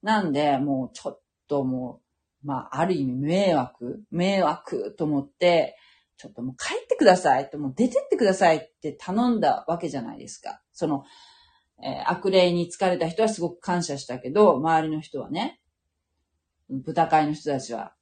[0.02, 2.02] なんで、もうちょっとも
[2.44, 5.76] う、まあ、ある意味迷惑迷惑と思って、
[6.18, 10.62] ちょっともう帰ってくださいと、もう出てってくださいって頼んだわけじゃないですか。
[10.74, 11.04] その、
[11.84, 15.62] えー、悪霊に疲れた人はすごく感謝したけど、周りの人はね、
[16.70, 17.94] 豚飼いの人たちは。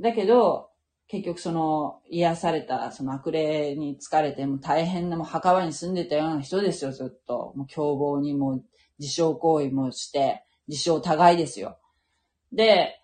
[0.00, 0.70] だけど、
[1.08, 7.52] 結局その癒されたその悪霊に疲れても大変なもう墓場に住んでたような人ですよ、ずっと。
[7.56, 8.62] もう凶暴にも
[8.98, 11.78] 自傷行為もして、自傷互いですよ。
[12.52, 13.00] で、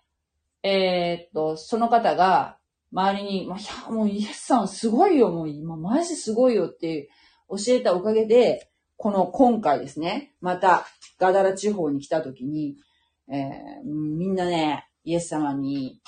[0.63, 2.57] えー、っと、その方が
[2.93, 3.55] 周りに、いや、
[3.91, 7.09] もうイエスさんすごいよ、もう今マジすごいよって
[7.49, 10.85] 教えたおかげで、この今回ですね、また
[11.19, 12.77] ガダラ地方に来た時に、
[13.29, 16.01] えー、みんなね、イエス様に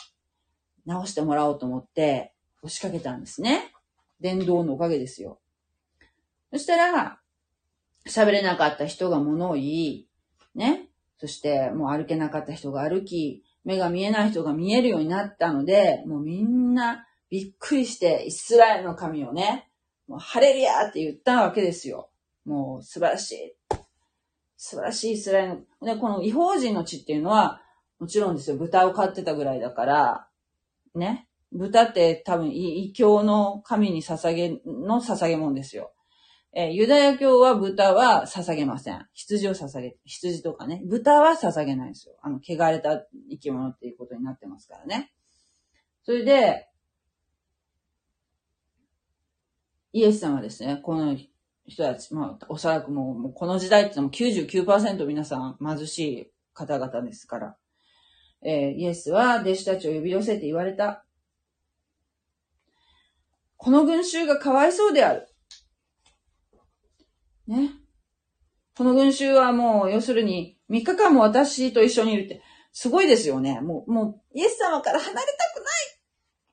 [0.86, 3.72] 直してもらおうと思って、押しかけたんですね。
[4.20, 5.40] 電動のおかげですよ。
[6.52, 7.20] そしたら、
[8.08, 10.08] 喋れなかった人が物を言い、
[10.56, 10.90] ね。
[11.20, 19.70] そして、もう歩けなかった人が歩き、目が見えない人が見えるようになったので、もうみんなびっくりして、イスラエルの神をね、
[20.08, 22.10] もうハレルヤって言ったわけですよ。
[22.46, 23.56] もう素晴らしい。
[24.58, 25.94] 素晴らしいイスラエルの。
[25.94, 27.62] で、この違法人の地っていうのは、
[28.00, 30.29] もちろんですよ、豚を飼ってたぐらいだから、
[31.00, 31.28] ね。
[31.52, 35.94] 豚って多分異教の神に捧げ、の捧げ物ですよ。
[36.54, 39.06] えー、ユダヤ教は豚は捧げません。
[39.14, 40.82] 羊を捧げ、羊とかね。
[40.86, 42.16] 豚は捧げないですよ。
[42.22, 45.12] あの、汚れた生き物っていうことになってますからね。
[46.04, 46.68] それで、
[49.94, 51.16] イエス様はですね、この
[51.68, 57.58] 人たち、まあ、おそらくもう、もうこの時代ってのも99%皆さん貧しい方々ですから。
[58.42, 61.06] えー、イエスは弟子たちを呼び寄せて言われた。
[63.58, 65.28] この群衆がかわいそうである。
[67.48, 67.72] ね。
[68.78, 73.60] この群衆はもう、要するに、3日間も私と一緒にいるって、すごいですよね。
[73.60, 75.22] もう、もう、イエス様から離れた
[75.54, 76.00] くない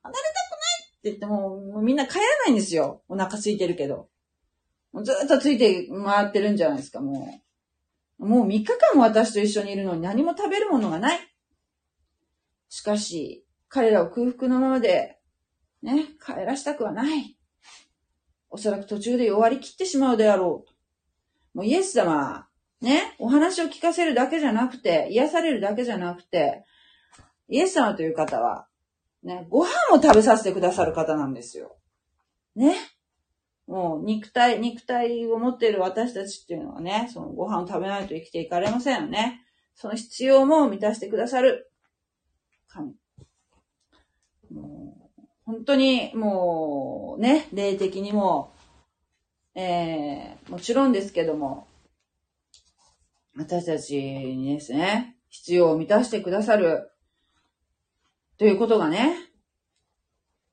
[0.02, 3.02] 離れたくないって言っても、もうみんな帰らないんですよ。
[3.08, 4.08] お腹空いてるけど。
[4.92, 7.28] もうずっとついて回ってるんじゃないですか、も
[8.18, 8.26] う。
[8.26, 11.35] もう3日間も私と一緒にいるのに何も食べるものがない。
[12.76, 15.16] しかし、彼らを空腹のままで、
[15.80, 17.38] ね、帰らしたくはない。
[18.50, 20.66] おそらく途中で弱り切ってしまうであろ
[21.54, 21.56] う。
[21.56, 22.46] もうイエス様、
[22.82, 26.66] ね、お話を聞かせるだけじゃなくて、癒されるだけじゃなくて、
[27.48, 28.68] イエス様という方は、
[29.22, 31.78] ね、ご飯を食べさせてくださる方なんですよ。
[32.56, 32.74] ね。
[33.66, 39.40] もう肉体、肉体を持っている私たちっていうのはね、そのご飯を食べないと生きていかれませんよね。
[39.74, 41.72] その必要も満たしてくださる。
[42.76, 42.94] 神。
[44.50, 48.52] もう、本当にもうね、霊的にも、
[49.54, 51.66] えー、もちろんですけども、
[53.36, 56.90] 私たちにですね、必要を満たしてくださる、
[58.38, 59.14] ということがね、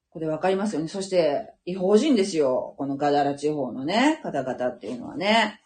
[0.10, 0.88] これわかりますよね。
[0.88, 2.76] そして、違法人ですよ。
[2.78, 5.60] このガダラ地方のね、方々っていうのはね。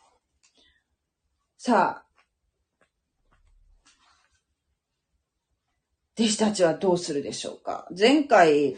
[1.57, 2.06] さあ、
[6.19, 7.87] 弟子たちはどうするでしょうか？
[7.97, 8.75] 前回、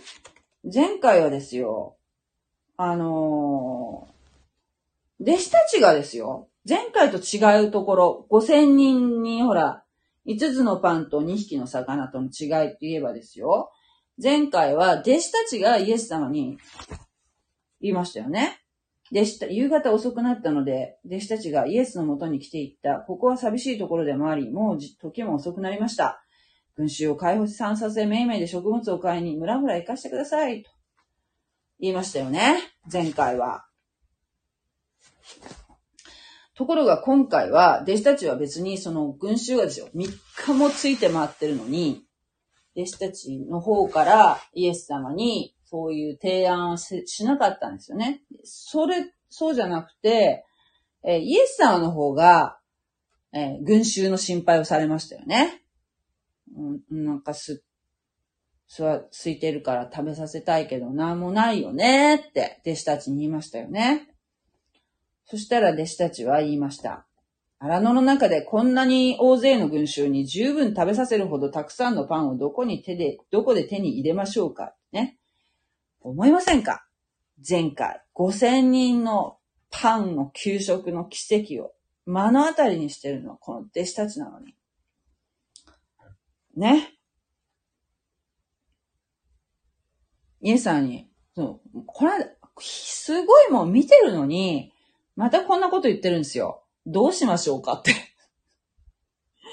[0.63, 1.95] 前回はですよ、
[2.75, 9.83] あのー、弟子たちがですよ、前回と違うところ、5000人にほら、
[10.27, 13.71] 5つのパンと2匹の魚との違いって言えばですよ、
[14.21, 16.57] 前回は弟子たちがイエス様に
[17.79, 18.59] 言いましたよね。
[19.13, 22.99] 弟子た、夕方遅くなったので、弟子たちがイエスのもとに来ていった。
[22.99, 26.21] ここは寂しいところでもあり、もう時も遅くなりました。
[26.79, 30.71] 群衆を解放し散させ、めいめいで食物を買いに、村々行かしてください、と
[31.77, 32.55] 言いましたよね。
[32.89, 33.65] 前回は。
[36.55, 40.09] ところが今回は、弟子たちは別にその群衆がですよ、3
[40.45, 42.05] 日もついて回ってるのに、
[42.77, 48.21] 弟子たちの方からイエス様にそういう提案をしなかったんですよね。
[48.45, 50.45] それ、そうじゃなくて、
[51.03, 52.57] えイエス様の方が、
[53.33, 55.61] え、群衆の心配をされましたよね。
[56.55, 57.63] うん、なんかす、
[58.67, 64.07] すは、空いてるから食べさせたいけど、なんもないよねって弟子たちに言いましたよね。
[65.25, 67.05] そしたら弟子たちは言いました。
[67.59, 75.17] 荒野の中でこんなに大勢の群衆に十分食べさせるほどたくさんのパンをどこに手で、どこで手に入れましょうかね。
[76.01, 76.85] 思いませんか？
[77.47, 79.37] 前回、5000人の
[79.71, 81.73] パンの給食の奇跡を
[82.05, 84.55] 目の当たりにしてるのはこの弟子たちなのに。
[86.59, 86.93] ね。
[90.41, 92.11] イエスさんに、そう、これ、
[92.59, 94.71] すごいもん見てるのに、
[95.15, 96.63] またこんなこと言ってるんですよ。
[96.85, 97.93] どうしましょうかって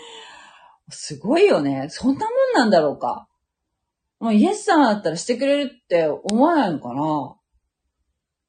[0.90, 1.88] すごいよね。
[1.90, 3.28] そんなもんなんだろうか。
[4.18, 7.36] もうイエス様だったらしてくれるって思わないのかな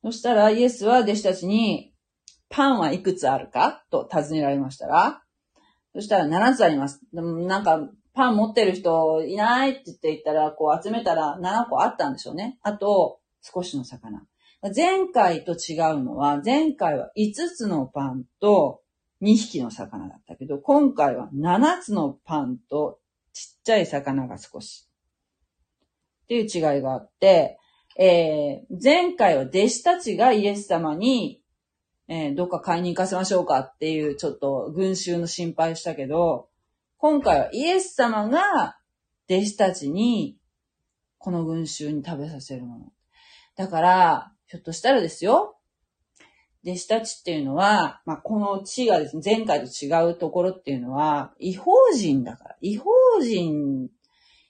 [0.04, 1.94] そしたらイエスは弟子たちに、
[2.50, 5.22] パンはいくつあるかと尋ねられましたら、
[5.94, 7.02] そしたら7つあります。
[7.12, 12.58] でもなんか、パン持ってる人いないって言って言ったら、こう集めたら7個あったんでしょうね。
[12.64, 14.26] あと、少しの魚。
[14.76, 18.82] 前回と違うのは、前回は5つのパンと
[19.22, 23.00] 2匹の魚だったけど、今回は7つのパンと
[23.34, 24.88] ちっちゃい魚が少し。
[26.24, 27.60] っていう違いがあって、
[28.00, 31.44] えー、前回は弟子たちがイエス様に、
[32.08, 36.50] えー、どっか買いに行かせましょうかっていうちょっと群衆の心配したけど、
[36.98, 38.78] 今回はイエス様が
[39.30, 40.38] 弟子たちに
[41.18, 42.86] この群衆に食べさせるもの。
[43.56, 45.58] だから、ひょっとしたらですよ、
[46.66, 52.58] 弟子たちっていうのは、まあ、この地がですね、前回と違うところっていうのは、違法人だから。
[52.62, 52.92] 違法
[53.22, 53.90] 人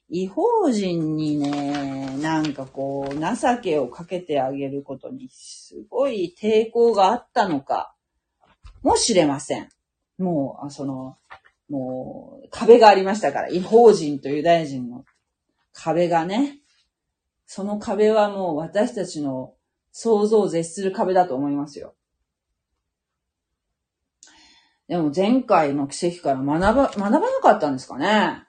[0.10, 7.94] 違法人にね、なんかこう、情けをかけてあげることにすごい抵抗があったのか
[8.84, 9.68] もしれません。
[10.18, 11.18] もう、その、
[11.70, 15.06] もう、壁がありましたから、違法人とユダヤ人の
[15.74, 16.60] 壁がね、
[17.46, 19.54] その壁はもう私たちの
[19.92, 21.96] 想像を絶する壁だと思いますよ。
[24.88, 28.44] でも前回の奇跡から学ば、学ばなかったんですかね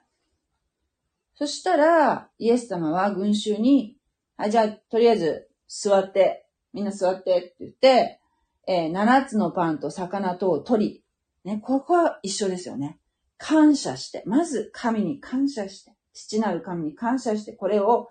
[1.35, 3.97] そしたら、イエス様は群衆に、
[4.37, 8.19] はい、じゃあ、とりあえず、座って、みんな座ってって言って、
[8.67, 11.03] えー、7つのパンと魚とを取り、
[11.43, 12.99] ね、ここは一緒ですよね。
[13.39, 18.09] 感謝して、まず神に感謝して、父なる神に感謝して、これを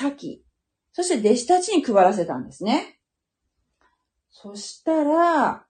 [0.00, 0.44] 裂き、
[0.92, 3.00] そして弟子たちに配らせたんですね。
[4.30, 5.64] そしたら、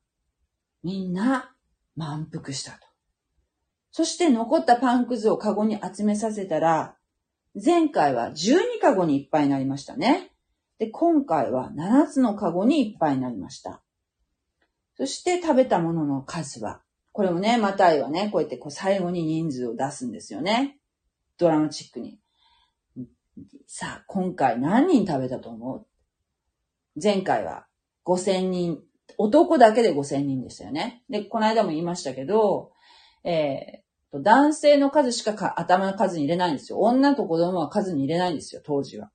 [0.82, 1.54] みんな
[1.96, 2.78] 満腹したと。
[3.92, 6.96] そして残ったパンくずをカゴに集めさせたら、
[7.54, 10.32] 前回は12カゴにいっぱいになりましたね。
[10.78, 13.80] で、今回は7つのカゴにいっぱいになりました。
[14.96, 16.82] そして食べたものの数は、
[17.18, 20.78] これもね、マタイはね、こうやってこう最後に人数を出すんですよね。
[21.36, 22.20] ドラマチックに。
[23.66, 25.86] さあ、今回何人食べたと思う？
[27.02, 27.66] 前回は
[28.04, 28.78] 5000人、
[29.16, 31.02] 男だけで5000人でしたよね。
[31.10, 32.70] で、この間も言いましたけど、
[33.24, 36.78] えー、男性の数しか頭の数に入れないんですよ。
[36.78, 39.10] 女と子供は数に入れないんですよ、当時は。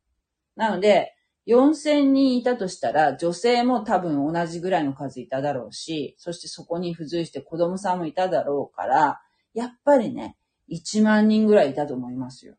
[0.58, 1.16] なので、
[1.48, 9.22] 4000人いたとしたら、女性も多分同じぐらいの数いただろうし、そしてそこに付随して子供さんもいただろうから、
[9.54, 10.38] やっぱりね、
[10.72, 12.56] 1万人ぐらいいたと思いますよ。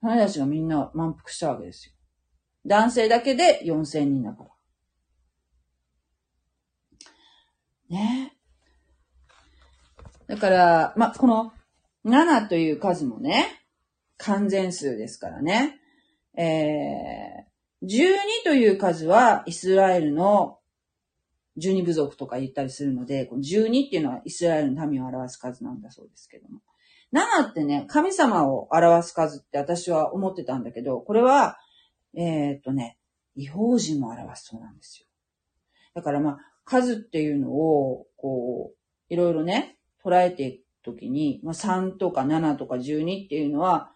[0.00, 1.94] 彼たちがみんな満腹したわけですよ。
[2.64, 4.50] 男性だけで4000人だから。
[7.88, 8.36] ね
[10.28, 11.52] だから、まこの
[12.04, 13.64] 7という数もね、
[14.18, 15.80] 完全数ですからね。
[16.36, 17.47] え、
[17.82, 20.58] 12という数はイスラエルの
[21.58, 26.60] 12部族とか言ったりするので、この12っていうのはイスラエルの民を表す数なんだそうですけども。
[27.12, 31.58] 7ってね、神様を表す数って私は思ってたんだけど、これは、
[32.14, 32.98] えー、っとね、
[33.34, 35.06] 違法人も表すそうなんですよ。
[35.94, 43.90] だからまあ、数っていうのを、こう、いろいろね、捉えていくときに、まあ、3とか7とか12っていうのは、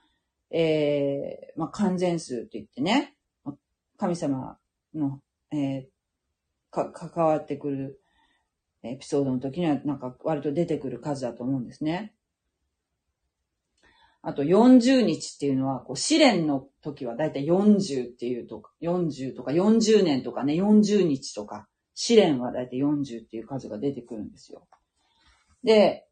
[0.50, 3.14] えー、まあ、完全数って言ってね、
[4.02, 4.58] 神様
[4.96, 5.20] の、
[5.52, 5.84] えー、
[6.72, 8.00] か、関わってくる
[8.82, 12.12] エピソードの時にはなんか割と出てくる数だと思うんですね。
[14.20, 24.66] あと40日っていうのは、こう試練の時はだいたい40っていうとか、40とか40年とかね、40日とか、試練はだいたい40っていう数が出てくるんですよ。
[25.62, 26.08] で、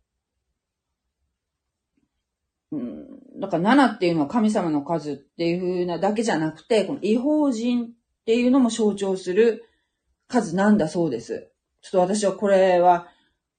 [3.40, 7.88] だから7っていうのは神様の数っていう風なだけじゃなくて、この違法人っ
[8.26, 9.64] ていうのも象徴する
[10.28, 11.50] 数なんだそうです。
[11.80, 13.08] ちょっと私はこれは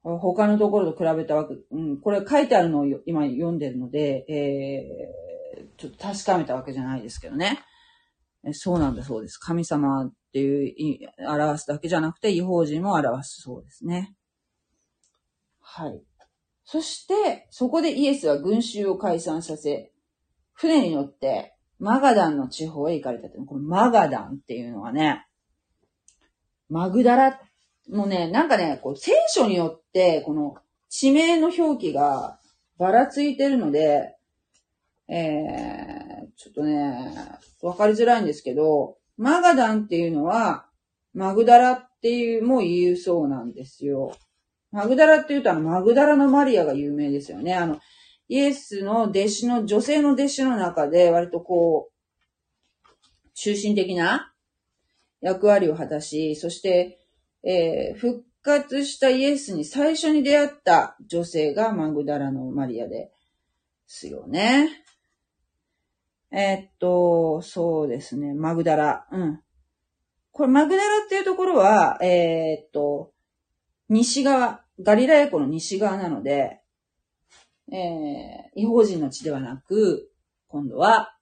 [0.03, 7.63] 他のところと比べたわけ、うん、これ書いてあるのを今読んでるので、えー、ちょっと確かめたわけじゃないですけどね。
[8.53, 9.37] そうなんだそうです。
[9.37, 14.15] 神様っていう表すだけじゃなくて、違法人も表すそうですね。
[15.59, 16.01] はい。
[16.71, 19.91] そして、そこでイエスは群衆を解散させ、
[20.53, 23.41] 船に乗って、マガダンの地方へ行かれたと。
[23.41, 25.27] このマガダンっていうのはね、
[26.69, 27.41] マグダラ、
[27.89, 30.55] もうね、なんかね、こう、聖書によって、この
[30.87, 32.39] 地名の表記が
[32.77, 34.15] ばらついてるので、
[35.09, 37.11] えー、ちょっとね、
[37.61, 40.67] わかりづらいんですけど、マガダンっていうのは、
[41.13, 44.13] マグダラっていうも言うそうなんですよ。
[44.71, 47.53] マグダラっていうとあの、マグダラのマリアが有名ですよね。
[47.53, 47.79] あの、
[48.27, 54.33] イエスの弟子の、女性の弟子の中で割とこう、中心的な
[55.19, 56.99] 役割を果たし、そして、
[57.43, 63.11] えー、復活したイエスに最初に出会った女性がマグダラのマリアで
[63.87, 64.69] すよね。
[66.31, 69.05] えー、っと、そうですね、マグダラ。
[69.11, 69.41] うん。
[70.31, 73.11] これマグダラっていうところは、えー、っと、
[73.89, 76.61] 西側、ガリラヤ湖の西側なので、
[77.71, 80.11] えー、違法人の地ではなく、
[80.47, 81.15] 今度は、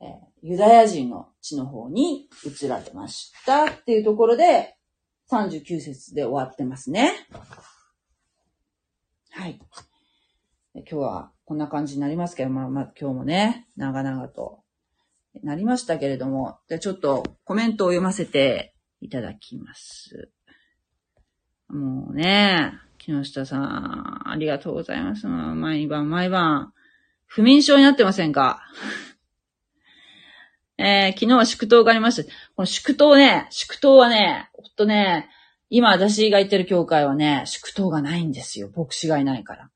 [0.00, 0.08] えー、
[0.42, 4.76] ユダヤ人の地の方に移られましたっていうところで、
[5.30, 7.12] 39節で終わってますね。
[9.30, 9.60] はい。
[10.74, 14.62] 今日はこんな感じになりますけど、まあまあ今日もね、長々と
[15.42, 20.30] なりましたけれども、じゃちょっとコメントを読ませていただきます。
[21.68, 25.26] もうね、木下さん、ありがとうございます。
[25.26, 26.72] 毎晩毎晩、
[27.26, 28.62] 不眠症になってませんか？
[30.78, 32.30] えー、昨日は祝祷がありました。
[32.54, 35.28] この祝祷ね、祝祷はね、ほんとね、
[35.70, 38.70] 今私が行ってる教会はね、祝祷がないんですよ。
[38.74, 39.64] 牧師がいないから。
[39.64, 39.70] だ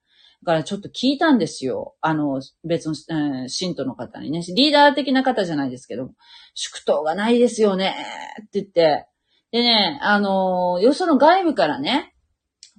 [0.47, 1.97] からちょっと聞いたんですよ。
[2.01, 4.41] あの、別の、えー、信徒の方にね。
[4.57, 6.11] リーダー的な方じゃないですけど、
[6.55, 7.95] 祝祷がないですよね
[8.41, 9.07] って言って、
[9.53, 12.15] でね、あの、よその外部からね、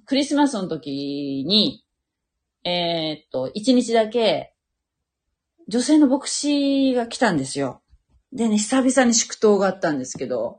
[0.06, 1.84] クリスマスの時に、
[2.64, 4.54] えー、っと、一日だけ、
[5.68, 7.80] 女性の牧師が来たんですよ。
[8.32, 10.58] でね、久々に祝祷があったんですけど、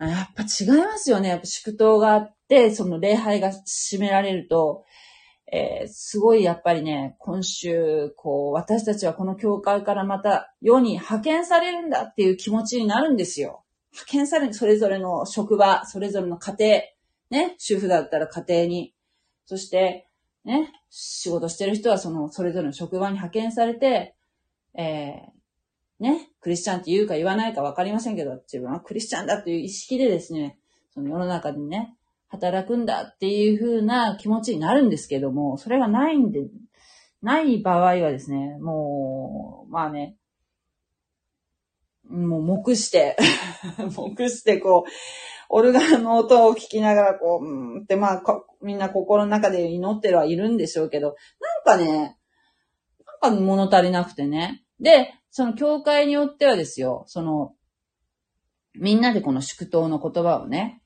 [0.00, 1.28] やっぱ違いますよね。
[1.28, 4.84] やっぱ祝祷があって、その礼拝が締められると、
[5.52, 13.63] えー、すごいやっぱりね、今週、こう、私たちはこの教会からまた世に派遣されるんだっていう気持ちになるんですよ。
[13.94, 16.54] 派遣され、それぞれの職場、それぞれの家
[17.30, 18.94] 庭、ね、主婦だったら家庭に、
[19.46, 20.08] そして、
[20.44, 24.16] ね、仕事してる人はその、それぞれの職場に派遣されて、
[24.74, 30.58] えー、ね、クリスチャンって言うか言わないかわかりませんけど、自分はクリスチャンだという意識でですね、
[30.92, 31.94] その世の中でね、
[32.28, 36.40] 働くんだっていう風な気持ちになるんですけども、それがないんで、
[37.22, 40.16] ない場合はですね、もう、まあね、
[42.08, 43.16] もう目して、
[44.16, 44.90] 目してこう、
[45.48, 48.22] オルガンの音を聞きながらこう、うんってまあ、
[48.62, 51.16] みんな心の中で祈ってるはいるんでしょうけど、
[51.66, 52.18] なんかね、
[53.22, 54.64] なんか物足りなくてね。
[54.80, 57.54] で、その教会によってはですよ、その、
[58.74, 60.82] みんなでこの祝祷の言葉をね、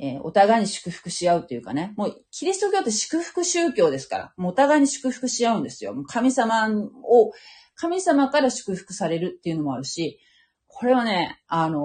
[0.00, 5.94] えー、お互いに祝福し合うっていうかね、もうキリスト教って祝福宗教ですから、もうお互いに祝福し合うんですよ。
[6.06, 7.32] 神様を、
[7.74, 10.18] 神様から祝福されるっていうのもあるし、
[10.80, 11.80] これはね、あのー、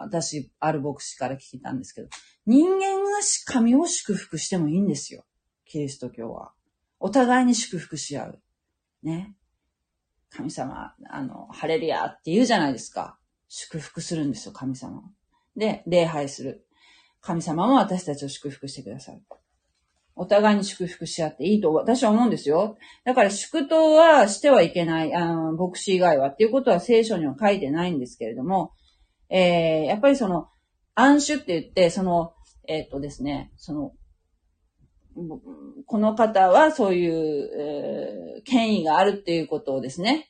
[0.00, 2.08] 私、ある牧師から聞いたんですけど、
[2.44, 5.24] 人間が神を祝福してもいいんですよ。
[5.64, 6.50] キリスト教は。
[6.98, 8.42] お互いに祝福し合う。
[9.04, 9.36] ね。
[10.28, 13.16] 神様、あの、ハレルヤって言うじゃないですか。
[13.46, 15.04] 祝福するんですよ、神様。
[15.56, 16.66] で、礼拝する。
[17.20, 19.22] 神様も私たちを祝福してくださる。
[20.20, 22.76] お互いに祝福し合っていいと私は思うんですよ。
[23.06, 28.72] だから祝祷はしてはいけない、あの、牧師以外はっていうことは聖書には書いてないんですけれども、
[29.30, 30.48] えー、やっぱりその、
[30.94, 32.34] 暗種って言って、その、
[32.68, 33.92] えっ、とですね、その、
[35.86, 40.28] この方はそういう、えー、権威があるっていうことをですね、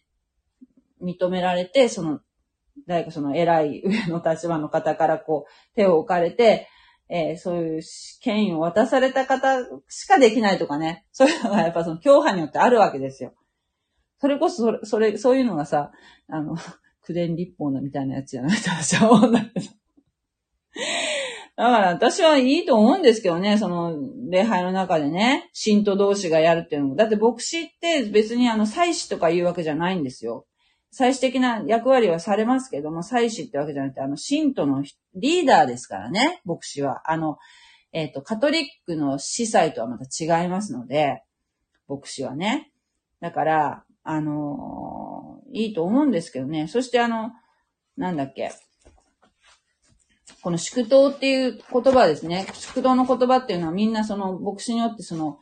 [1.02, 2.20] 認められて、その、
[2.86, 6.68] 誰かその偉い上の立場の方からこう、手を置かれて、
[7.12, 7.82] えー、そういう
[8.22, 9.58] 権威を渡された方
[9.88, 11.04] しかできないとかね。
[11.10, 13.34] そういうのがやっぱその教派によってあるわけですよ。
[14.20, 15.90] それこそ、それ、それ、そういうのがさ、
[16.28, 16.56] あの、
[17.06, 19.66] 九伝立法のみたいなやつじゃないと私は思うんだけど。
[21.56, 23.96] だから私はいいと思うんですけどね、その
[24.30, 26.96] 礼拝の中でね、信徒同士がやるっていうのも。
[26.96, 30.46] だって牧師って別にあの祭司とか言うわけじゃないんですよ。
[30.92, 34.82] 最終的な役割はされますけども、祭司ってわけじゃなくて、あの、信徒の
[35.14, 37.10] リーダーですからね、牧師は。
[37.10, 37.38] あの、
[37.92, 41.22] えっ、ー、と、カトリックの司祭とはまた違いますので、
[41.88, 42.72] 牧師はね。
[43.20, 46.66] だから、あのー、いいと思うんですけどね。
[46.66, 47.32] そしてあの、
[47.96, 48.52] なんだっけ。
[50.42, 52.46] この祝祷っていう言葉ですね。
[52.54, 55.38] 祝祷の言葉っていうのはみんなその牧師によってその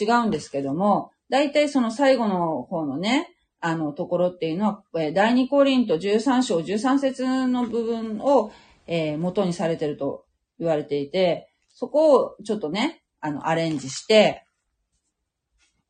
[0.00, 8.52] 違うんですけども、大体その最後の方のね、あの、ところっていうのは、第2コリント13章13節の部分を、
[8.86, 10.24] えー、元にされてると
[10.58, 14.44] 言われていて、そこをちょっとね、あの、アレンジして、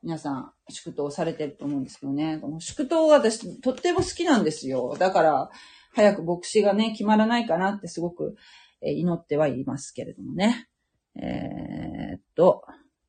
[0.02, 2.38] 皆さん、祝祷されてると思うんですけどね。
[2.40, 4.96] この祝祷は私、とっても好きなんですよ。
[4.98, 5.50] だから、
[5.92, 8.36] 早く牧師がね、決まらないかなってすごく、
[8.82, 10.68] え祈ってはいますけれどもね。
[11.16, 12.64] えー、っと、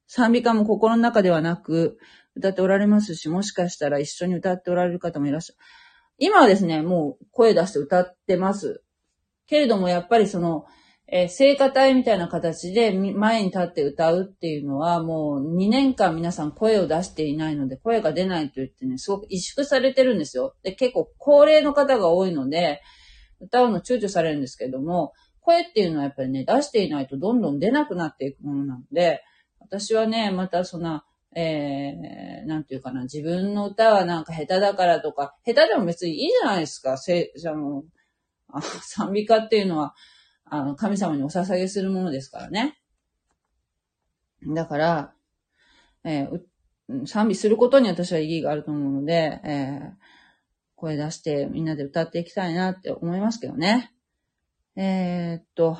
[0.07, 1.97] 賛美歌も心の中ではなく、
[2.35, 5.59] 歌っておられますし、もしかしたら一緒に歌っておられる方もいらっしゃる。
[6.17, 8.83] 今はですね、もう声出して歌ってます。
[9.47, 10.65] けれども、やっぱりその、
[11.13, 20.55] えー、聖歌隊みたいな形で前に立って歌うっていうのはもう2年間皆さん声を出していないので声が出ないと言ってね、すごく萎縮されてるんですよ。
[20.63, 22.81] で、結構高齢の方が多いので、
[23.41, 25.11] 歌うの躊躇されるんですけども、
[25.41, 29.21] 声っていうのはやっぱりね、出していないとどんどん出なくなっていくものなので、
[29.59, 36.97] 私はね、またそんな、えー、なんていうかな、自分の歌はなんか下手だからとか、下手でも別にいいじゃないですか。
[36.97, 37.85] せ、じゃあも
[38.53, 39.95] う、賛美歌っていうのは、
[40.45, 42.77] あの、神様にお捧げするものですからね。
[44.45, 45.13] だから、
[46.03, 49.91] えー、賛美することに私は意義があると思うので、えー、
[50.75, 53.93] 声出してみんなで歌っていきたいなって思いますけどね。
[54.75, 55.77] えー、っと、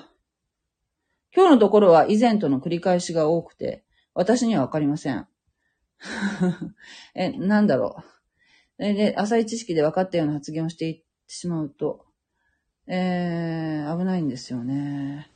[1.35, 3.83] 今日のところは以前との繰り返しが多くて、
[4.13, 5.27] 私にはわかりません。
[7.15, 8.03] え、なんだろ
[8.79, 8.85] う。
[8.85, 12.05] えで、浅い知識で分かったような発言をしていってしまうと、
[12.87, 15.29] えー、危ないんですよね。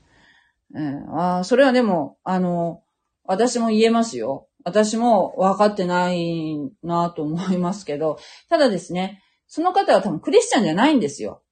[0.75, 2.83] えー、あそれはでも、あの、
[3.23, 4.47] 私も言えますよ。
[4.63, 8.17] 私も分かってないなと思いますけど、
[8.49, 11.43] ただですね、その方は多分クリスチャンじゃないんですよ。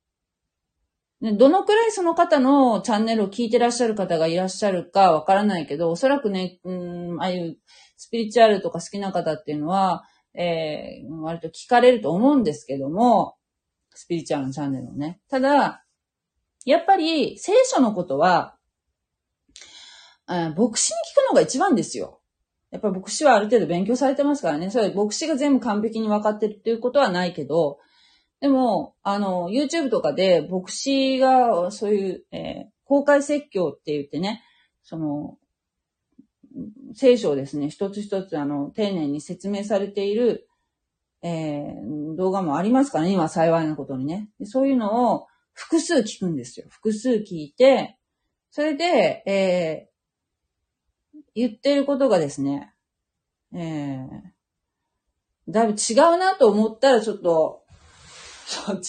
[1.22, 7.58] どのくらいその方のチャンネルを聞いてらっしゃる方がいらっしゃるかわからないけど、おそらくね、うん、ああいう
[8.04, 13.38] スピリチュアルとか好きな方っていうのは、えー、割と聞かれると思うんですけども、
[13.92, 15.22] スピリチュアルのチャンネルをね。
[15.30, 15.86] ただ、
[16.66, 18.58] やっぱり聖書のことは、
[20.28, 22.20] 牧師に聞くのが一番ですよ。
[22.72, 24.70] やっぱり牧師はある程度勉強されてますからね。
[24.70, 27.80] それ牧師が全部完璧に分かってるっていうことはないけど、
[28.42, 34.44] でも、あの、YouTube とかで牧師がそういう、えー、公開説教って言ってね、
[34.82, 35.38] その、
[36.96, 40.48] 聖書をですね、一つ一つあの、丁寧に説明されている、
[41.22, 44.30] えー、動画もありますからね、今幸いなことにね。
[44.44, 46.66] そういうのを、複数聞くんですよ。
[46.70, 47.98] 複数聞いて、
[48.52, 52.74] それで、えー、言ってることがですね、
[53.54, 54.02] えー、
[55.50, 57.64] だいぶ違うなと思ったらちょっと、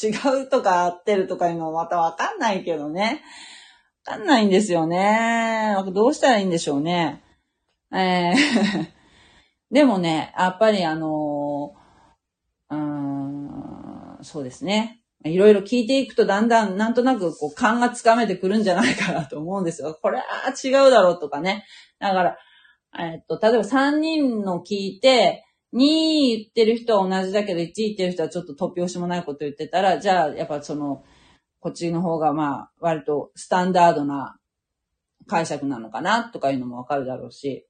[0.02, 3.22] 違うとか合ってるとかいうのもまたわかんないけどね。
[4.06, 5.76] わかんないんですよね。
[5.92, 7.23] どうしたらいいんでしょうね。
[7.94, 8.94] えー
[9.74, 15.00] でもね、やっぱりあのー、うーん、そうですね。
[15.24, 19.98] いろいろ聞いていくとだんだんなんとなくこう勘がつかめてくるんじゃないかなと思うんですよ。
[20.00, 21.64] これは違うだろうとかね。
[21.98, 22.38] だから、
[23.00, 31.02] えっと、例えば3人の聞いて、2位言ってる人は同じだけど1言ってる人はちょっと突拍子もないこと言ってたら、じゃあやっぱその、
[31.58, 34.36] こっちの方がまあ割とスタンダードな
[35.26, 37.66] 解釈なのかなとかいうのもわかるだろうし。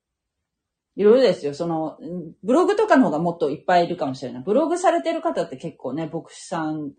[0.96, 1.54] いろいろですよ。
[1.54, 1.98] その、
[2.44, 4.42] ブログとかの方がもっといっぱいいるかもしれない。
[4.44, 6.92] ブログされてる方って結構ね、牧師さん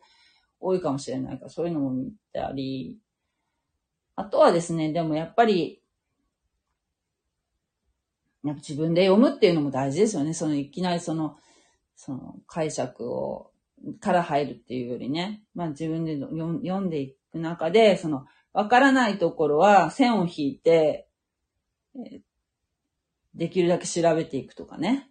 [0.59, 2.99] 多いかもしれないから、そういうのも見たり。
[4.15, 5.81] あとはですね、でもやっぱり、
[8.43, 10.33] やっぱ自分で読むっていうのも大事ですよね。
[10.33, 11.37] そのいきなりその、
[11.95, 13.51] その解釈を、
[13.99, 15.43] から入るっていうよりね。
[15.53, 21.07] まあ自分で読んでいく中で、その、わからないところは線を引いて、
[21.95, 22.21] え
[23.35, 25.09] できるだけ調べていくとかね。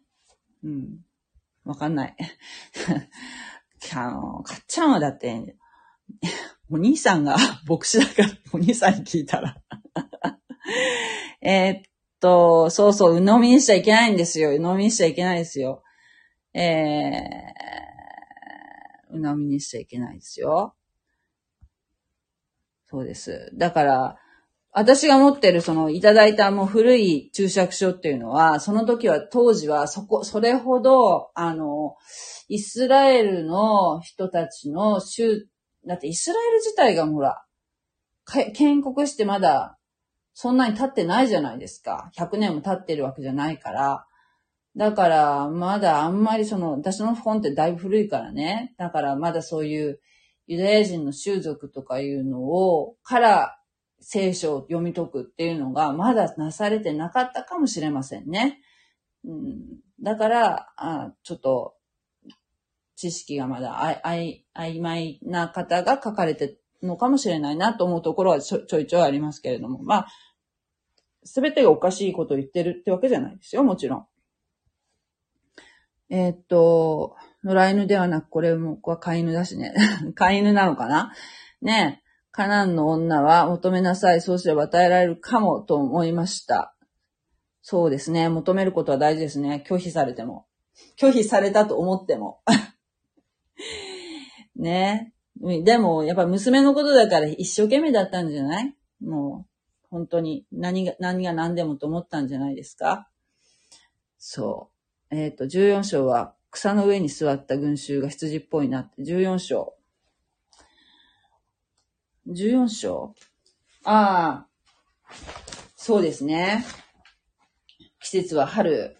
[0.62, 0.98] うん。
[1.64, 2.16] わかんない。
[3.94, 5.56] あの、かっちゃんはだって、
[6.70, 7.36] お兄さんが
[7.68, 9.56] 牧師だから、お兄さんに聞いたら
[11.40, 11.82] えっ
[12.20, 14.52] と、そうそう、鵜呑みにしちゃいけないんですよ。
[14.52, 15.82] 鵜呑みにしちゃいけないですよ。
[16.54, 20.74] えー、鵜呑みにしちゃいけないですよ。
[22.86, 23.50] そうです。
[23.54, 24.18] だから、
[24.76, 31.96] 私が持ってるそのいただいたもう古い注釈書っていうのは、その時は当時はそこ、それほど、あの、
[32.48, 35.46] イスラエルの人たちの州、
[35.86, 37.44] だってイスラエル自体がほら、
[38.52, 39.78] 建国してまだ
[40.34, 42.10] そんなに経ってないじゃないですか。
[42.18, 44.04] 100年も経ってるわけじゃないから。
[44.76, 48.74] だから、まだあんまりその、私の本ってだいぶ古いからね。
[48.76, 50.00] だからまだそういう
[50.48, 53.56] ユダヤ人の習俗とかいうのを、から
[54.07, 58.61] 聖書を読み解くっていうのがまだなされてなかったかもしれませんね。
[59.24, 61.74] うん、だから、あちょっと、
[62.96, 70.07] 知識がまだあい曖昧な方が書かれてるのかもしれないなと思うところはちょちょいちょいありますけれども、まあ、
[71.24, 74.07] すべてがおかしいことを言ってるってわけじゃないですよ、もちろん。
[76.11, 79.74] えーっと、野良犬ではなく、これも、これは飼い犬だしね。
[80.14, 81.12] 飼い犬なのかな？
[81.62, 82.03] ね。
[82.37, 84.20] カナンの女は求めなさい。
[84.20, 86.74] そうすれば与えられるかもと思いました。
[87.62, 88.28] そうですね。
[88.28, 89.64] 求めることは大事ですね。
[89.68, 90.45] 拒否されても。
[90.99, 92.41] 拒否されたと思っても。
[94.57, 95.14] ね。
[95.62, 98.76] でも、やっぱ娘のことだから一生懸命だったんじゃない？
[99.01, 99.47] も
[99.85, 103.09] う、本当に何が、何が何でもと思ったんじゃないですか？
[104.18, 104.70] そ
[105.12, 105.14] う。
[105.14, 109.03] えっ、と、14章は草の上に座った群衆が羊っぽいなって。
[109.03, 109.76] 14章。
[112.28, 113.14] 14章
[113.84, 114.46] ああ、
[115.76, 116.64] そうですね。
[118.00, 118.96] 季節は春、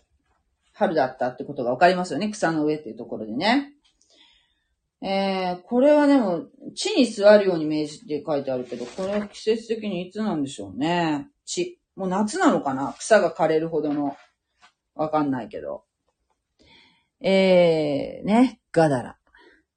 [0.73, 2.31] 春だったってことがわかりますよね。
[2.31, 3.73] 草の上っていうところでね。
[5.01, 11.29] えー、これはでも、地に座るように命じて書いてあるけど、これは季節的にいつなんでしょうね。
[11.45, 11.79] 地。
[11.95, 12.95] もう夏なのかな？
[12.99, 14.17] 草が枯れるほどの。
[14.95, 15.85] わかんないけど。
[17.21, 19.19] えー、ね、ガダラ。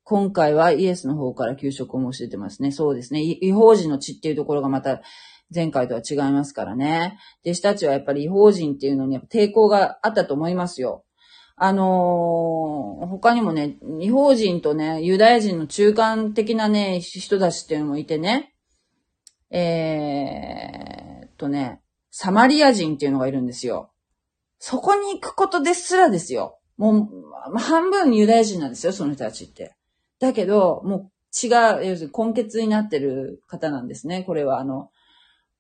[0.10, 2.72] 今回はイエスの方から給食を申し出てますね。
[2.72, 3.22] そうですね。
[3.22, 5.02] 違法人の血っていうところがまた
[5.54, 7.20] 前回とは違いますからね。
[7.44, 11.04] 弟子たちはやっぱり違法人っていうのにやっぱ抵抗があったと思いますよ。
[11.58, 18.54] あのー他にもね、違法人とね、ユダヤ人の中間的なね、人たちっていうのもいてね、
[19.50, 21.82] えーとね、
[22.12, 23.92] サマリア人っていうのがいるんですよ。
[24.58, 26.60] そこに行くことですらですよ。
[26.78, 27.10] も
[27.54, 29.76] う、半分ユダヤ人なんですよ、その人たちって。
[30.20, 34.24] だけど、もう血が、要するに根血になってる方なんですね。
[34.24, 34.90] これはあの、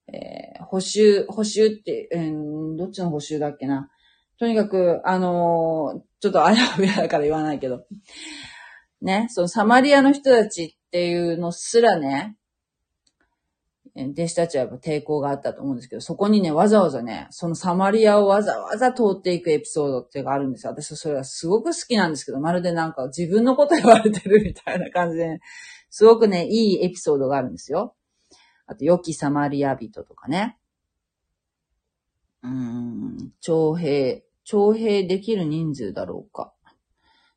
[0.07, 3.89] えー補修、補修って、えーどっちの補修だっけな。
[4.39, 7.85] とにかく、あのーちょっとあやふやだから言わないけど。
[9.01, 12.35] ね、そのサマリアの人たちっていうのすらね、
[14.05, 20.71] 弟子たちはやっぱ抵抗があったと思うんですけど、そこにね、わざわざね、そのサマリアをわざわざ通っていくエピソードっていうがあるんですよ。
[20.71, 25.39] 私はそれはすごく好きなんですけど、まるでなんか自分のこと言われてるみたいな感じで、
[25.89, 27.95] すごくね、いいエピソードがあるんですよ。
[28.67, 30.57] あと、良きサマリア人とかね。
[32.43, 36.53] うーん、徴兵、徴兵できる人数だろうか。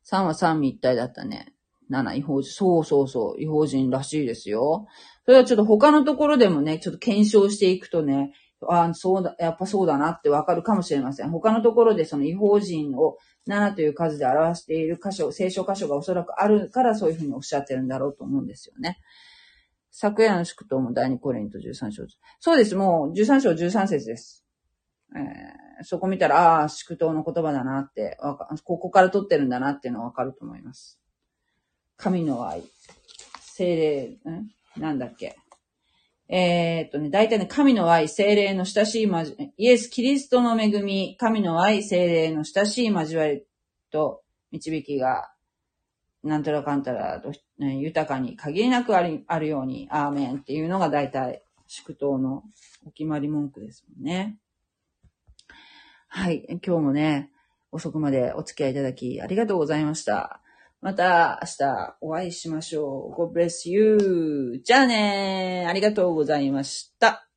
[0.05, 1.53] 3は三位一体だったね。
[1.91, 2.51] 7、違法人。
[2.51, 4.87] そうそうそう、違法人らしいですよ。
[5.25, 8.33] それはちょっと他のところでもね、ちょっと検証していくとね、
[8.67, 11.29] ああ、そうだ、やっぱそうだなってわかるかもしれません。
[11.29, 13.17] 他のところでその違法人を
[13.47, 18.99] 7という数で表している箇所、聖書箇所がおそらくあるからそういうふうにおっしゃってるんだろうと思うんですよね。
[19.89, 22.03] 昨夜の祝祷も第2コリント13章。
[22.39, 24.45] そうです、もう13章13節です。
[25.15, 28.17] えー、そこ見たら、ああ、祝祷の言葉だなって、
[28.63, 31.00] ここから取ってるんだなっていうのはわかると思います。
[32.01, 32.63] 神の愛、
[33.41, 34.49] 精霊、ん？
[34.75, 35.35] なんだっけ？
[36.27, 43.43] えーっとね、大体ね、神の愛、精霊の親しいまじ、イエス・キリストの恵み、神の愛、精霊の親しい交わり
[43.91, 45.31] と導きが、
[46.23, 52.43] なんたらかんたらと、ね豊かに限りなくあるあるように、アーメンっていうのが大体、祝祷の
[52.87, 54.39] お決まり文句ですもんね。
[56.07, 56.45] はい。
[56.65, 57.29] 今日もね、
[57.71, 60.40] 遅くまでお付き合いいただきありがとうございました。
[60.81, 63.21] また明日お会いしましょう。
[63.21, 64.61] God bless you.
[64.63, 67.30] じゃあねありがとうございました。